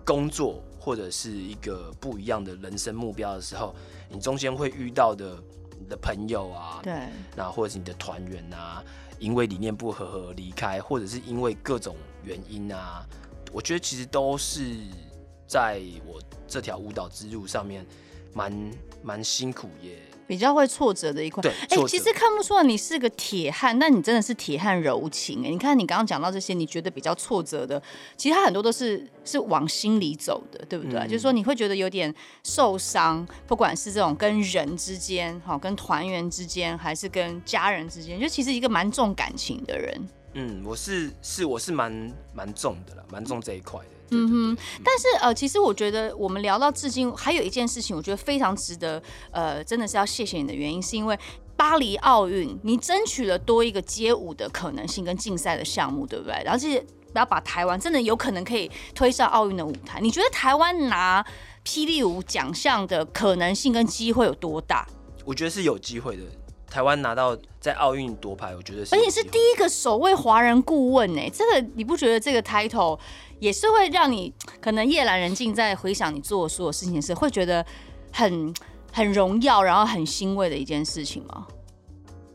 [0.04, 3.72] 工作或者是一个不一样的人生目标的时候，
[4.10, 5.40] 你中间会遇到的
[5.78, 8.82] 你的朋友啊，对，那或者是你的团员啊，
[9.20, 13.06] 因为理念不合而离开，或者是因为各种原因啊，
[13.52, 14.76] 我觉得其实都是。
[15.52, 17.84] 在我这条舞蹈之路上面，
[18.32, 18.70] 蛮
[19.02, 21.42] 蛮辛苦耶比较会挫折的一块。
[21.42, 25.44] 对，哎、欸，其实看不出来你是个铁汉，但你真的是铁汉柔情。
[25.44, 27.82] 哎，你看你刚刚讲到这些，你觉得比较挫折的，
[28.16, 30.98] 其实他很多都是是往心里走的，对不对？
[31.00, 40.08] 嗯、就是说你会觉得有点受伤，不管是这种跟人之间，哈，跟团员之间，还是跟家人之间，就其实一个蛮重感情的人。
[40.32, 41.92] 嗯，我是是我是蛮
[42.32, 43.91] 蛮重的啦，蛮重这一块的。
[44.12, 51.18] 嗯哼，但是呃，其实我觉得我们聊到至今，还有一件事情，我觉得非常值得呃，真的是要谢谢你的原因，是因为
[51.56, 56.34] 巴黎奥运，你争取了多一个街舞的可能性跟竞赛的项目，对不对？
[56.44, 61.24] 然后这些要把台湾真的有可能可以推上奥运的舞台，你觉得台湾拿
[61.64, 64.86] 霹雳舞奖项的可能性跟机会有多大？
[65.24, 66.22] 我觉得是有机会的。
[66.72, 71.20] 台湾拿到在奥运夺牌，我觉得是，而且是第一个首位华人顾问呢。
[71.30, 72.98] 这个你不觉得这个 title
[73.38, 77.62] 也是会让你可能夜阑人静，在回想你做的所有事情时，会觉得
[78.10, 78.54] 很
[78.90, 81.46] 很荣耀，然后很欣慰的一件事情吗？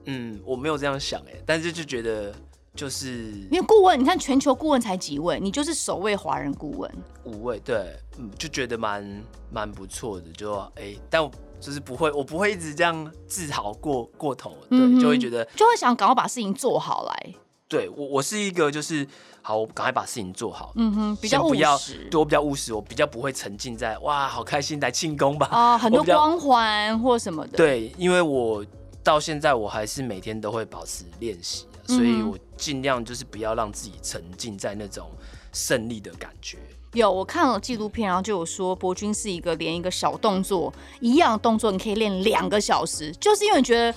[0.05, 2.31] 嗯，我没有这样想哎，但是就觉得
[2.75, 6.91] 就是因为顾问，你看全球顾问才几位，你就是首位华人顾问，
[7.23, 11.31] 五位，对，嗯，就觉得蛮蛮不错的，就哎，但我。
[11.59, 17.33] 就是不会，我不会一直这样自豪过过头，对，嗯、就会觉得就会想赶快把事情做好来。
[17.67, 19.05] 对我，我是一个就是
[19.41, 20.71] 好，我赶快把事情做好。
[20.75, 22.07] 嗯哼，比较务实。
[22.09, 27.57] 对我比较务实，我比较不会沉浸在哇，好开心来庆功吧啊， 很多光环或什么的。
[27.57, 28.65] 对，因为我
[29.03, 35.09] 到现在我还是每天都会保持练习，所以我尽量就是不要让自己沉浸在那种
[35.51, 36.59] 胜利的感觉。
[36.93, 43.93] 有，我看了纪录片，然后就有说博君是一个连一个小动作一样的动作，你可以练两个小时，就是因为你觉得，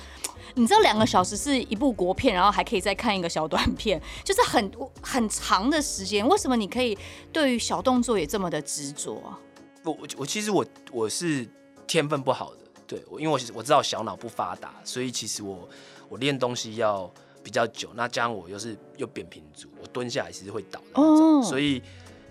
[0.54, 6.26] 你知道两个小时是一部国片，然后还可以再看一个小短片，就是很 很长的时间。
[6.28, 6.98] 为什么你可以
[7.32, 9.38] 对于小动作也这么的执着啊？
[9.84, 11.48] 我我我其实我我是
[11.86, 15.66] 天分不好的，对，我因为我我知道小脑不发达，所以其实我
[16.08, 17.10] 我练东西要
[17.42, 17.90] 比较久。
[17.94, 21.80] 那加上我又是又扁平足，我蹲下来其实会倒的那种，哦，所以。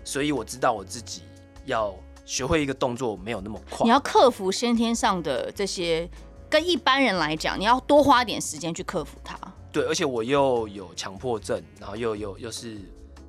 [0.04, 1.22] 所以我知道我自己
[1.66, 6.08] 要学会一个动作没有那么快，你要克服先天上的这些，
[6.48, 9.38] 跟一般人来讲，你要多花点时间去克服它。
[9.72, 12.78] 对，而且我又有强迫症，然后又又又是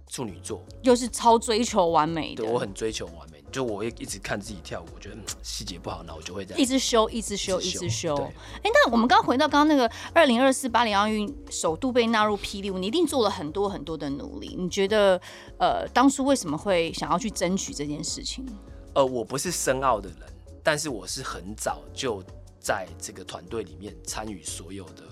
[0.07, 2.43] 处女座，又是超追求完美的。
[2.43, 3.30] 对，我很追求完美。
[3.51, 8.15] 就我会一直看自己跳舞，我觉得细节不好，那我就会这样一直修，一直修，一直修。
[8.15, 14.55] 哎、欸，那我们刚回到刚刚那个二零二四巴黎奥运首度被纳入霹雳舞，你一定做了很多很多的努力。
[14.57, 15.21] 你觉得，
[15.59, 18.45] 呃，当初为什么会想要去争取这件事情？
[18.93, 20.19] 呃，我不是深奥的人，
[20.63, 22.23] 但是我是很早就
[22.59, 25.03] 在这个团队里面参与所有的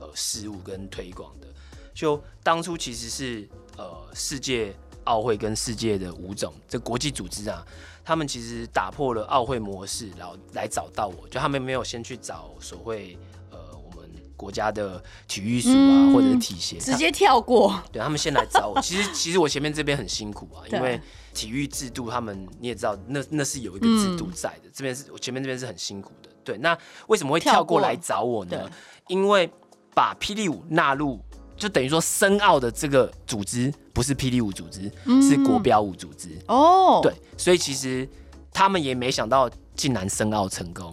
[0.00, 1.46] 呃事务跟推广的。
[1.94, 4.76] 就当初其实是呃世界。
[5.06, 7.66] 奥会跟世界的舞种，这国际组织啊，
[8.04, 13.18] 他们其实打破了奥会模式，然后来找到我，就他们没有先去找所谓
[13.50, 17.80] 呃我们国家的体育署啊，嗯、或者是体协，直接跳过。
[17.90, 18.80] 对，他们先来找我。
[18.80, 21.00] 其实 其实我前面这边很辛苦啊，因为
[21.32, 24.68] 体育制度他们你也知道，那那是有一个制度在的。
[24.68, 26.30] 嗯、这边是我前面这边是很辛苦的。
[26.44, 26.76] 对，那
[27.08, 28.70] 为什么会跳过来找我呢？
[29.08, 29.50] 因为
[29.94, 31.20] 把霹雳舞纳入。
[31.56, 36.28] 就等于说，申奥的这个组织不是霹雳舞组织，嗯、是国标舞组织。
[36.48, 38.06] 哦，对，所以其实
[38.52, 40.92] 他们也没想到竟然申奥成功。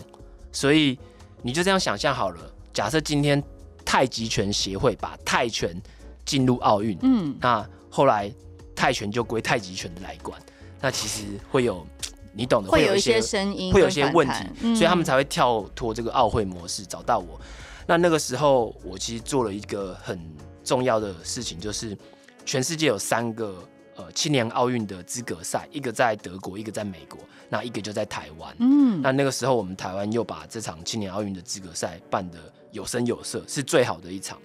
[0.53, 0.97] 所以
[1.41, 2.39] 你就这样想象好了，
[2.71, 3.43] 假设今天
[3.83, 5.75] 太极拳协会把泰拳
[6.23, 8.33] 进入奥运，嗯，那后来
[8.73, 10.41] 泰拳就归太极拳的来管，
[10.79, 11.85] 那其实会有
[12.31, 17.37] 你懂的，会有一些声音，会有一些问题，嗯、所以他们才会跳脱这个奥会模式找到我。
[17.85, 20.17] 那那个时候，我其实做了一个很。
[20.63, 21.97] 重要的事情就是，
[22.45, 23.63] 全世界有三个
[23.95, 28.55] 呃青年奥运的资格赛，一个在德国，一个在美国，那一个就在台湾。
[28.59, 32.39] 嗯，那那个时候我们台湾又把这场青年奥运的资格赛办得
[32.71, 34.39] 有声有色，是最好的一场。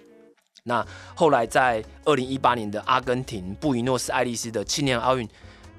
[0.64, 5.26] 那后来在二零一八年的阿根廷布宜诺斯艾利斯的青年奥运，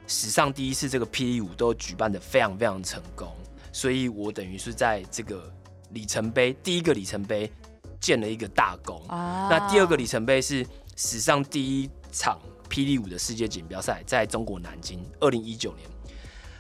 [0.08, 3.32] 史上第一次这个霹雳舞都举办得非常非常成功，
[3.72, 5.54] 所以我等于是在这个
[5.92, 7.52] 里程碑第一个里程碑
[8.00, 9.02] 建了一个大功。
[9.08, 15.88] 啊、那第二个里程碑是史上第一场霹雳舞的世界锦标赛，在中国南京，二零一九年。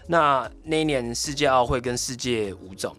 [0.08, 2.95] 那那一年世界奥会跟世界舞总，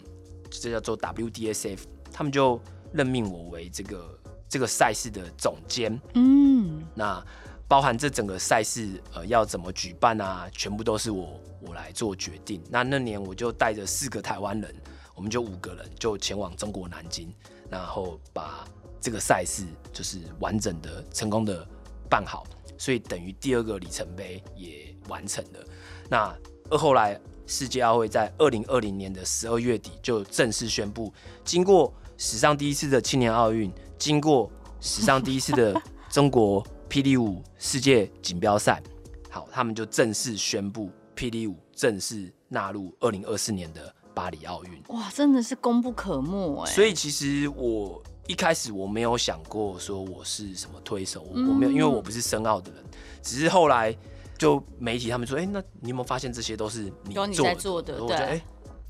[0.50, 1.80] 这叫做 WDSF，
[2.12, 2.60] 他们就
[2.92, 6.00] 任命我为这个这个赛事的总监。
[6.14, 7.24] 嗯，那。
[7.70, 12.60] 包含这整个赛事，呃，要怎么举办啊，全部都是我我来做决定。
[12.68, 14.74] 那那年我就带着四个台湾人，
[15.20, 17.30] 我们就五个人就前往中国南京，
[17.68, 18.66] 然后把
[19.02, 21.62] 这个赛事就是完整的、成功的
[22.08, 22.46] 办好。
[22.78, 25.60] 所以等于第二个里程碑也完成了。
[26.08, 26.34] 那
[26.70, 31.12] 而后来世界奥会在二零二零年的十二月底就正式宣布，
[31.44, 35.78] 经过史上第一次的青年奥运，经过史上第一次的
[36.08, 36.66] 中国。
[36.88, 38.82] 霹雳舞世界锦标赛，
[39.30, 44.82] 好，他们就正式宣布霹雳舞正式纳入二零二四年的巴黎奥运。
[44.88, 46.70] 哇，真的是功不可没哎！
[46.70, 52.84] 所以其实我一开始我没有想过说我是什么推手，嗯、我没有，因为我不是申奥的人。
[53.22, 53.96] 只是后来
[54.36, 57.30] 就媒体他们说，哎、欸，那你有没有发现这些都是你做的？
[57.30, 58.42] 你在做的，对，哎、欸，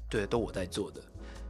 [0.09, 1.01] 对，都我在做的。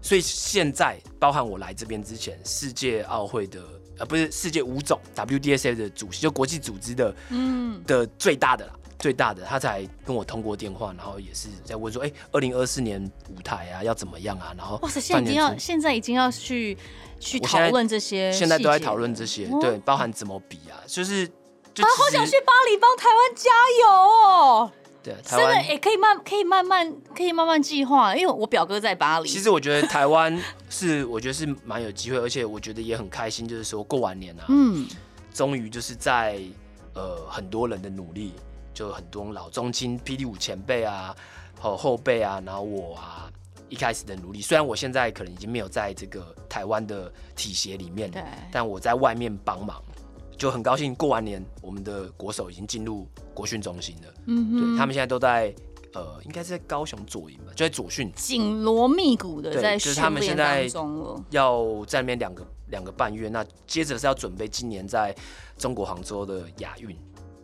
[0.02, 3.62] 所以现在包含我来这边之前，世界奥会的。
[3.98, 13.02] 呃，不是世界五总 WDSF 的主席，就国际组织的，嗯，的最大的啦，最大的，他才跟我通过电话，然后也是在问说，哎、欸，二零二四年
[13.36, 14.54] 舞台啊，要怎么样啊？
[14.56, 16.76] 然后，哇塞，现在已经要，现在已经要去
[17.18, 21.26] 去讨论这些，现在都在讨论这些，对，包含怎么比啊，就是，
[21.74, 23.50] 就啊，好想去巴黎帮台湾加
[23.82, 24.72] 油哦。
[25.02, 28.14] 对，真的也，可以慢，可以慢慢，可以慢慢计划。
[28.14, 29.26] 因为我表哥在巴黎。
[29.26, 34.86] 其实我觉得台湾是，我觉得是蛮有机会，而且我觉得也很开心，就是说过完年啊，嗯，
[35.32, 36.38] 终于就是在
[36.92, 38.34] 呃很多人的努力，
[38.80, 41.14] 就很多老中青霹雳舞前辈啊，
[41.60, 43.30] 和后辈啊，然后我啊
[43.68, 49.82] 一开始的努力，虽然我现在可能已经没有在这个台湾的体协里面，对，但我在外面帮忙。
[50.38, 54.14] 就很高兴，过完年，我们的国手已经进入国训中心了。
[54.24, 55.54] 嗯哼，对，他们现在都在，
[55.92, 61.22] 呃，应该是在高雄左营吧，就在左训，紧锣密鼓的在训练当中了。
[61.28, 65.14] 要在那边两个两个半月，那接着是要准备今年在
[65.58, 66.96] 中国杭州的亚运。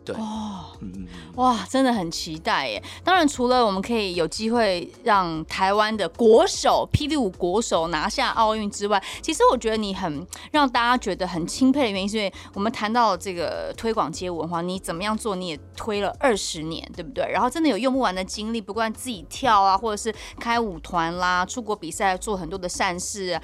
[0.07, 2.81] 对哦，嗯，哇，真的很期待耶！
[3.03, 17.29] 当然，除了我们可以有机会让台湾的国手霹雳舞国手拿下奥运之外，其实我觉得你很让大家觉得很钦佩的原因，是因为我们谈到这个推广街舞文化，你怎么样做，你也推了二十年，对不对？
[17.31, 23.41] 然后真的有用不完的精力，不管自己跳啊，或者是开舞团啦，出国比赛做很多的善事啊。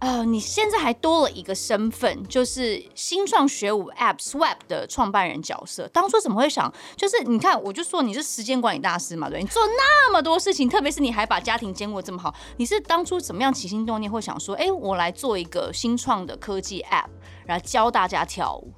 [0.00, 5.88] 呃，你现在还多了一个身份，就是新创学舞 App Swap 的创办人角色。
[5.88, 6.72] 当初怎么会想？
[6.96, 17.08] 就是你看，我就说你是时间管理大师嘛，对，你做那么多事情，特别是你还把家庭兼顾这么好，你是当初怎么样起心动念会想说，哎，我来做一个新创的科技 App，
[17.44, 18.72] 然后教大家跳舞？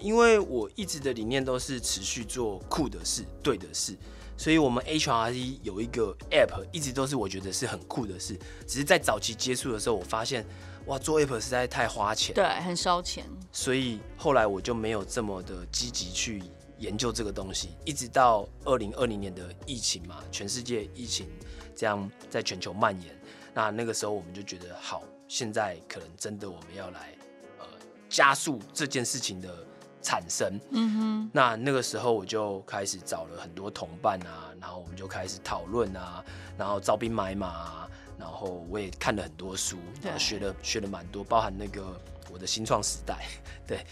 [0.00, 3.96] 因为我一直的理念都是持续做酷的事，对的事。
[4.36, 8.36] 所以，我们 HRC 有一个 App，一直都是我觉得是很酷的事。
[8.66, 10.44] 只是在早期接触的时候，我发现，
[10.86, 13.24] 哇，做 App 实在太花钱，对，很烧钱。
[13.52, 16.42] 所以后来我就没有这么的积极去
[16.78, 17.70] 研究这个东西。
[17.84, 21.28] 一直到二零二零年的疫情嘛，全世界疫情
[21.76, 23.16] 这样在全球蔓延，
[23.54, 27.14] 那那个时候我们就觉得，好，现在可能真的我们要来
[27.60, 27.66] 呃
[28.10, 29.64] 加速这件事情的。
[30.04, 36.22] 产生，嗯哼，那那个时候我就开始找了很多同伴啊，然后我们就开始讨论啊，
[36.58, 37.88] 然后招兵买马啊，
[38.18, 41.98] 然后我也看了很多书，然后学了学了蛮多，包含那个
[42.30, 43.26] 我的新创时代，
[43.66, 43.84] 对，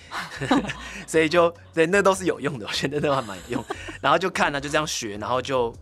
[1.09, 3.65] 所以就对，那都是有用的，我觉得都还蛮有用。
[4.03, 5.75] 然后就看了，就这样学，然后就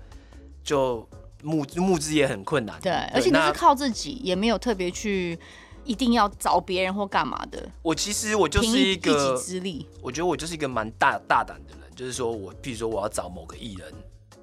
[0.62, 1.09] 就
[1.43, 5.38] 募募资也很困难，对，对，而且那是靠自己，也没有特别去。
[5.85, 7.69] 一定要找别人或干嘛的？
[7.83, 9.87] 我其实我就是一个一己之力。
[10.02, 13.92] 我觉得我就是一个蛮大大胆的人，就是说我，譬如说我要找某个艺人，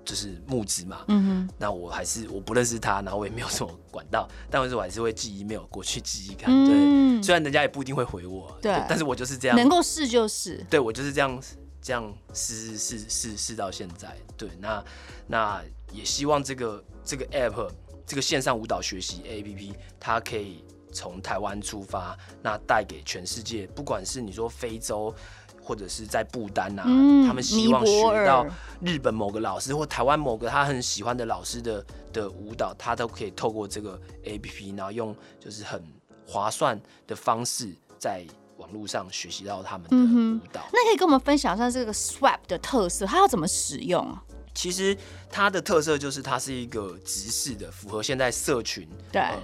[0.03, 11.41] 就是募资嘛，嗯哼，那我还是我不认识他，然后我也没有什么管道，但是我还是会寄 email 过去寄一看，嗯、对，虽然人家也不一定会回我，对，对，但是我就是这样，能够试就是，对我就是这样
[11.81, 14.83] 这样试试试试到现在，对，那
[15.27, 15.61] 那
[15.91, 17.69] 也希望这个这个 app
[18.05, 20.63] 这个线上舞蹈学习 app 它可以。
[20.91, 25.13] 从台湾出发，那带给全世界，不管是你说非洲，
[25.61, 28.45] 或者是在不丹啊，嗯、他们希望学到
[28.81, 35.83] 日本某个老师或台湾某个他很喜欢的老师的的舞蹈，他都可以透过这个 APP，然后用就是很
[36.25, 38.25] 划算的方式，在
[38.57, 40.61] 网络上学习到他们的舞蹈。
[40.61, 44.23] 嗯、那可以跟我们分享一下这个 SWAP 的特色，它要怎么使用啊？
[44.55, 44.97] 其实
[45.29, 49.21] 它的特色就是它是一个直视的，符合现在社群对。
[49.21, 49.37] 呃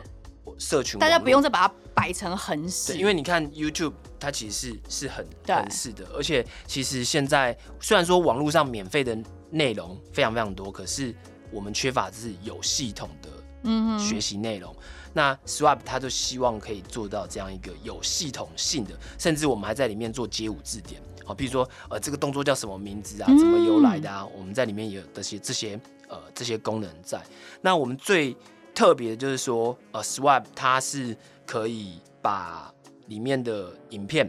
[0.58, 9.18] 社群，大家不用再把它摆成横式，因为你看 YouTube，它其实是是很横式的，而且其实现在虽然说网络上免费的
[9.50, 11.14] 内容非常非常多，可是
[11.52, 13.30] 我们缺乏的是有系统的
[13.64, 14.74] 嗯学习内容。
[14.74, 14.84] 嗯、
[15.14, 25.80] 那 SWAP 它就希望可以做到这样一个有系统性的，甚至我们还在里面做街舞字典，好，比如说呃这个动作叫什么名字啊，怎么由来的啊，嗯、我们在里面也有这些这些
[26.10, 27.22] 呃这些功能在。
[27.62, 28.36] 那我们最
[28.74, 31.16] 特别的就是说，呃，SWAP 它是
[31.46, 32.74] 可以把
[33.08, 34.28] 里面的影片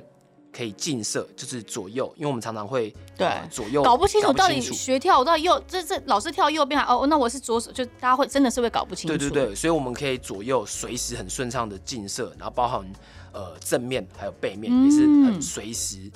[0.53, 9.17] 可以近摄，就是左右，因为我们常常会对、呃、左右搞不清楚到底学跳舞到底右，这这老是跳右边还哦，那我是左手，就大家会真的是会搞不清楚。
[9.17, 12.85] 对对对，所以我们可以左右随时很顺畅的近摄，然后包含
[13.33, 16.11] 呃正面还有背面、嗯、也是很随时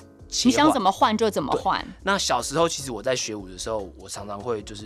[0.45, 1.83] 你想怎么换就怎么换。
[2.03, 4.85] 那小时候其实我在学舞的时候，我常常会就是。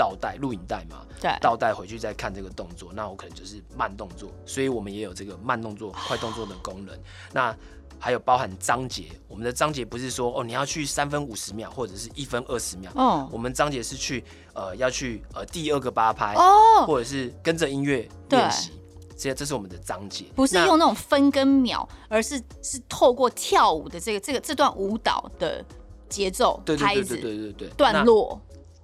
[0.00, 6.98] 倒带录影带嘛，对，倒带回去再看这个动作，那我可能就是慢动作，所以我们也有这个慢动作、快动作的功能。
[7.34, 7.54] 那
[7.98, 14.24] 还有包含章节，我们的章节不是说哦，你要去三分五十秒或者是一分二十秒，哦，我们章节是去
[14.54, 18.70] 呃要去呃第二个八拍哦，或者是跟着音乐练习，
[19.18, 25.62] 这这是我们的章节，不是用那种分跟秒，而是是透过跳舞的这个这个这段舞蹈的
[26.08, 27.68] 节奏、拍子、对对对对。
[27.76, 28.40] 段落。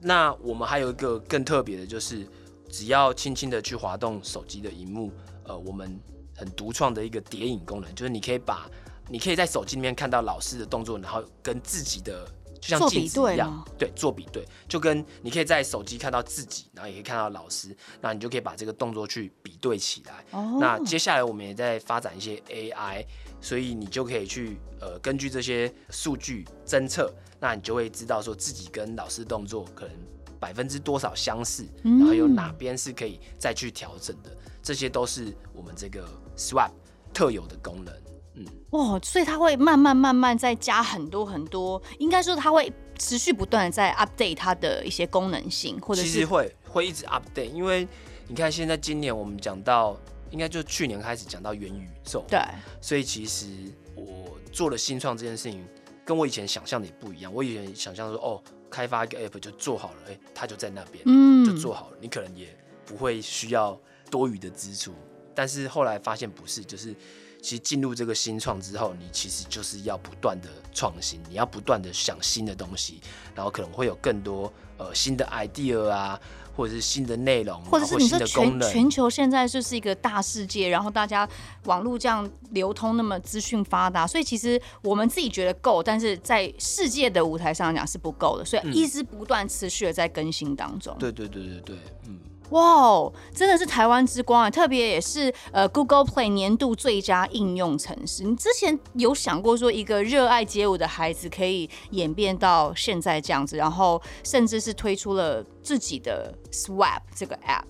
[0.07, 2.25] 那我们还有一个更特别的，就是
[2.71, 5.11] 只要轻轻的去滑动手机的荧幕，
[5.43, 5.99] 呃，我们
[6.37, 8.71] 很独创的一个叠影功能，就是你可以把，
[9.09, 12.25] 你可以在手机里面看到老师的动作，然后跟自己的
[12.61, 20.25] 就像镜子一样，对，做比对，就跟你可以在手机看到自己，然后也可以看到老师，那你就可以把这个动作去比对起来。
[20.31, 20.59] 哦。
[20.61, 23.05] 那接下来我们也在发展一些 AI，
[23.41, 27.13] 所以你就可以去呃根据这些数据侦测。
[27.39, 29.95] 那你就会知道说自己跟老师动作可能
[30.41, 34.31] 百分之多少相似，然后有哪边是可以再去调整的，
[34.63, 36.07] 这些都是我们这个
[36.37, 36.71] SWAP
[37.13, 37.95] 特有的功能。
[38.35, 47.89] 嗯，哇，所以它会慢慢慢慢再加很多很多，应该说它会持续不断的在 update 它的一些功能性，或者是其实会会一直 update，因为
[48.29, 49.97] 你看现在今年我们讲到，
[50.31, 52.39] 应该就去年开始讲到元宇宙，对，
[52.81, 53.47] 所以其实
[53.95, 55.67] 我做了新创这件事情。
[56.07, 57.35] 跟我以前想象的也不一样。
[57.35, 63.79] 我以前想象说，哦，开发一个 app 就做好了，哎、欸，它就在那边，嗯，就做好了，你可能也不会需要
[64.11, 64.95] 多余的支出。
[65.35, 66.95] 但是后来发现不是，就是
[67.43, 73.01] 其实进入这个新创之后，你其实就是要不断的创新，你要不断的想新的东西，
[73.35, 76.19] 然后可能会有更多呃新的 idea 啊。
[76.57, 81.29] 或者是新的内容，或者是你说全全球现在就是一个大世界，然后大家
[81.65, 90.97] 网络这样流通，那么资讯发达，所以其实我们自己觉得够，但是在世界的舞台上讲是不够的，所以一直不断持续的在更新当中。
[90.99, 91.77] 对对对对对，
[92.07, 92.19] 嗯。
[92.51, 94.51] 哇哦，真的是台湾之光啊！
[94.51, 98.23] 特别也是呃，Google Play 年度最佳应用程式。
[98.23, 107.65] 你之前有想过说，一个热爱街舞的孩子可以演变到现在这样子，然后甚至是推出了自己的 SWAP 这个 App？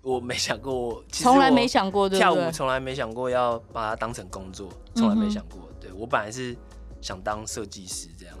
[0.00, 2.08] 我没想过，从来没想过？
[2.08, 5.60] 跳舞从来没想过要把它当成工作，从来没想过。
[5.68, 6.56] 嗯、对我本来是
[7.00, 8.36] 想当设计师这样。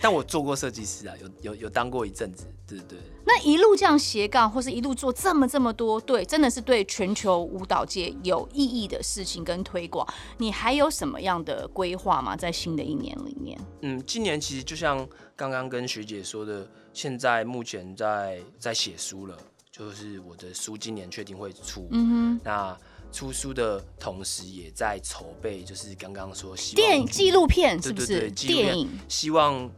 [0.00, 2.98] 但我做过设计师啊，有有有当过一阵子，对对对。
[3.26, 10.06] 那一路这样斜杠，或是一路做这么这么多，对，真的是对全球舞蹈界有意义的事情跟推广。
[10.38, 12.34] 你还有什么样的规划吗？
[12.34, 13.60] 在新的一年里面？
[13.82, 19.36] 嗯，今年其实就像刚刚跟学姐说的，现在目前在在写书了，
[19.70, 21.86] 就是我的书今年确定会出。
[21.90, 22.76] 嗯哼，那。
[23.12, 28.06] 出书的同时，也在筹备，就是刚刚说希望，电影纪录片是不是？
[28.06, 29.68] 对对对，电影希望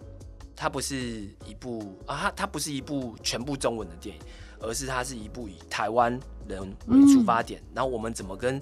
[0.54, 4.22] 它不是一部啊，它它不是一部全部中文的电影，
[4.60, 8.60] 而是它是一部以台湾人为出发点，嗯、然后我们怎么跟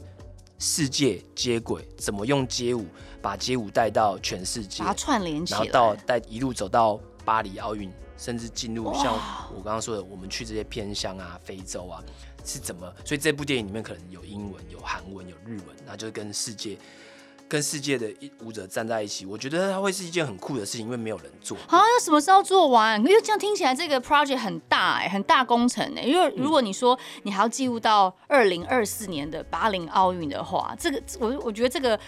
[0.59, 2.87] 世界接轨，怎么用街舞
[3.21, 9.15] 把街舞带到全世界，把它串联起来，然后到带一路走到巴黎奥运，甚至进入像
[9.55, 12.03] 我刚刚说的，我们去这些偏乡啊、非洲啊。
[12.43, 12.91] 是怎么？
[13.05, 16.75] 所以这部电影里面可能有英文、有韩文、有日文，那就是跟世界、
[17.51, 18.09] 跟世界的
[18.45, 19.27] 舞者站在一起。
[19.27, 21.59] 我觉得它会是一件很酷的事情，因为没有人做。
[21.67, 22.99] 好，那什么时候做完？
[23.01, 31.99] 因为这样听起来这个 project 很大哎、很大工程哎、因为如果你说你还要记录到二零二四年的巴黎奥运的话，这个我我觉得这个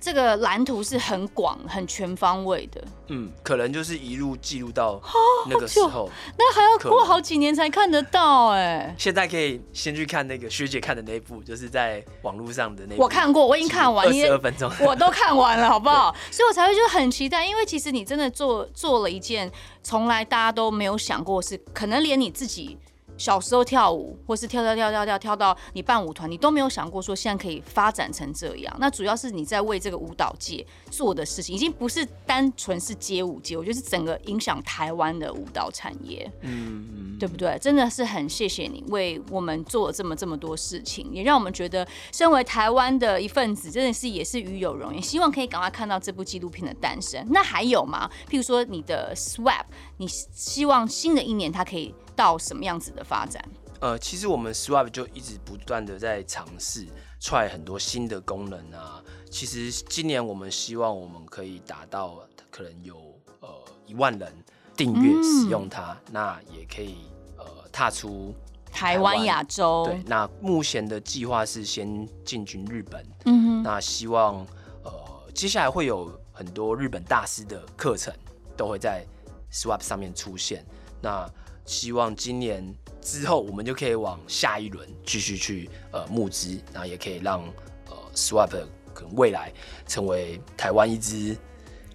[0.00, 2.84] 这个蓝图是很广、很全方位的。
[3.08, 5.00] 嗯，可能就是一路记录到
[5.48, 8.94] 那个时候，那还要过好几年才看得到哎。
[8.98, 13.02] 现在可以先去看那个学姐看的那一部，就是在网络上的那部。
[13.02, 16.14] 我看过，我已经看完，二十二分钟，我都看完了，好不好？
[16.30, 19.50] 所以我才会就很期待，因为其实你真的做做了一件
[19.82, 22.76] 从来大家都没有想过是，可能连你自己。
[23.16, 28.76] 小时候跳舞，或是跳跳跳跳跳跳到你办舞团，你都没有想过说现在可以发展成这样。
[28.78, 37.58] 那主要是你在为这个舞蹈界做的事情，已经不是单纯是街舞界，我觉得是整个影响台湾的舞蹈产业，嗯，对不对？
[37.60, 45.02] 真的是很谢谢你为我们做了这么这么多事情，也让我们觉得身为台湾的一份子，真的是也是与有荣焉。
[45.02, 47.26] 希望可以赶快看到这部纪录片的诞生。
[47.30, 48.10] 那还有吗？
[48.28, 49.64] 譬如说你的 SWAP，
[49.96, 51.94] 你希望新的一年它可以。
[52.16, 53.42] 到什么样子的发展？
[53.80, 56.86] 呃，其实我们 SWAP 就一直不断的在尝试
[57.20, 59.04] ，try 很多新的功能啊。
[59.30, 62.96] 其实今年我们希望我们可以达到可能有
[63.40, 63.48] 呃
[63.84, 64.32] 一万人
[64.74, 66.96] 订阅使用它，嗯、那也可以
[67.36, 68.34] 呃踏出
[68.72, 69.84] 台湾亚洲。
[69.84, 73.06] 对，那目前的计划是先进军日本。
[73.26, 74.36] 嗯哼，那希望
[74.82, 74.92] 呃
[75.34, 78.14] 接下来会有很多日本大师的课程
[78.56, 79.04] 都会在
[79.52, 80.64] SWAP 上面出现。
[81.02, 81.28] 那
[81.66, 87.42] 希望今年之后，我们就可以往下一轮继续去呃募资，然后也可以让
[87.90, 88.64] 呃 SWAP
[88.94, 89.52] 可能未来
[89.86, 91.36] 成为台湾一只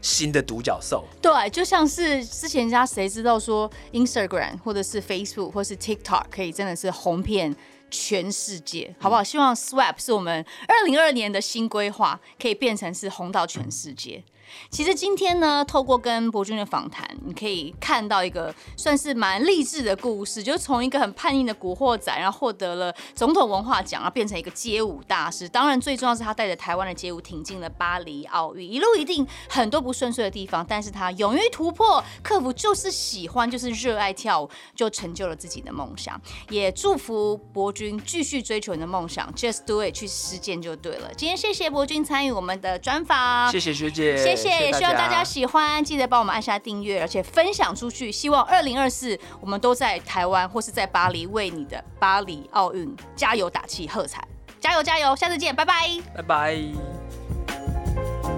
[0.01, 1.05] 新的独角兽。
[1.22, 7.55] 对，就像是之前人家谁知道说 Instagram 或者是 Facebook 或是 TikTok 可以真的是红遍
[7.89, 9.22] 全世界，好不好？
[9.22, 14.24] 嗯、希望 SWAP 是我们二零二二年的新规划，可以变成是红到全世界。
[14.69, 25.47] 其实今天呢，透过跟博君的访谈，你可以看到一个算是蛮励志的故事，就是从一个很叛逆的古惑仔，然后获得了总统文化奖，然后变成一个街舞大师。
[25.47, 36.19] 当然，最重要是他带着台湾的街舞挺进了巴黎奥运，一路一定很多不顺遂的地方，但是他勇于突破，克服就是喜欢，就是热爱跳舞，就成就了自己的梦想。
[36.49, 41.11] 也祝福博君继续追求你的梦想，Just do it，去实践就对了。
[41.15, 44.40] 今天谢谢博君参与我们的专访，谢谢学姐，谢谢。
[44.41, 48.11] 谢谢，也希望大家喜欢，记得帮我们按下订阅，而且分享出去。
[48.11, 54.25] 希望二零二四我们都在台湾或是在巴黎为你的巴黎奥运加油打气喝彩，
[54.59, 55.15] 加油加油！
[55.15, 56.57] 下次见，拜拜，拜拜。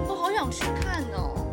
[0.08, 1.43] 我好想去看哦。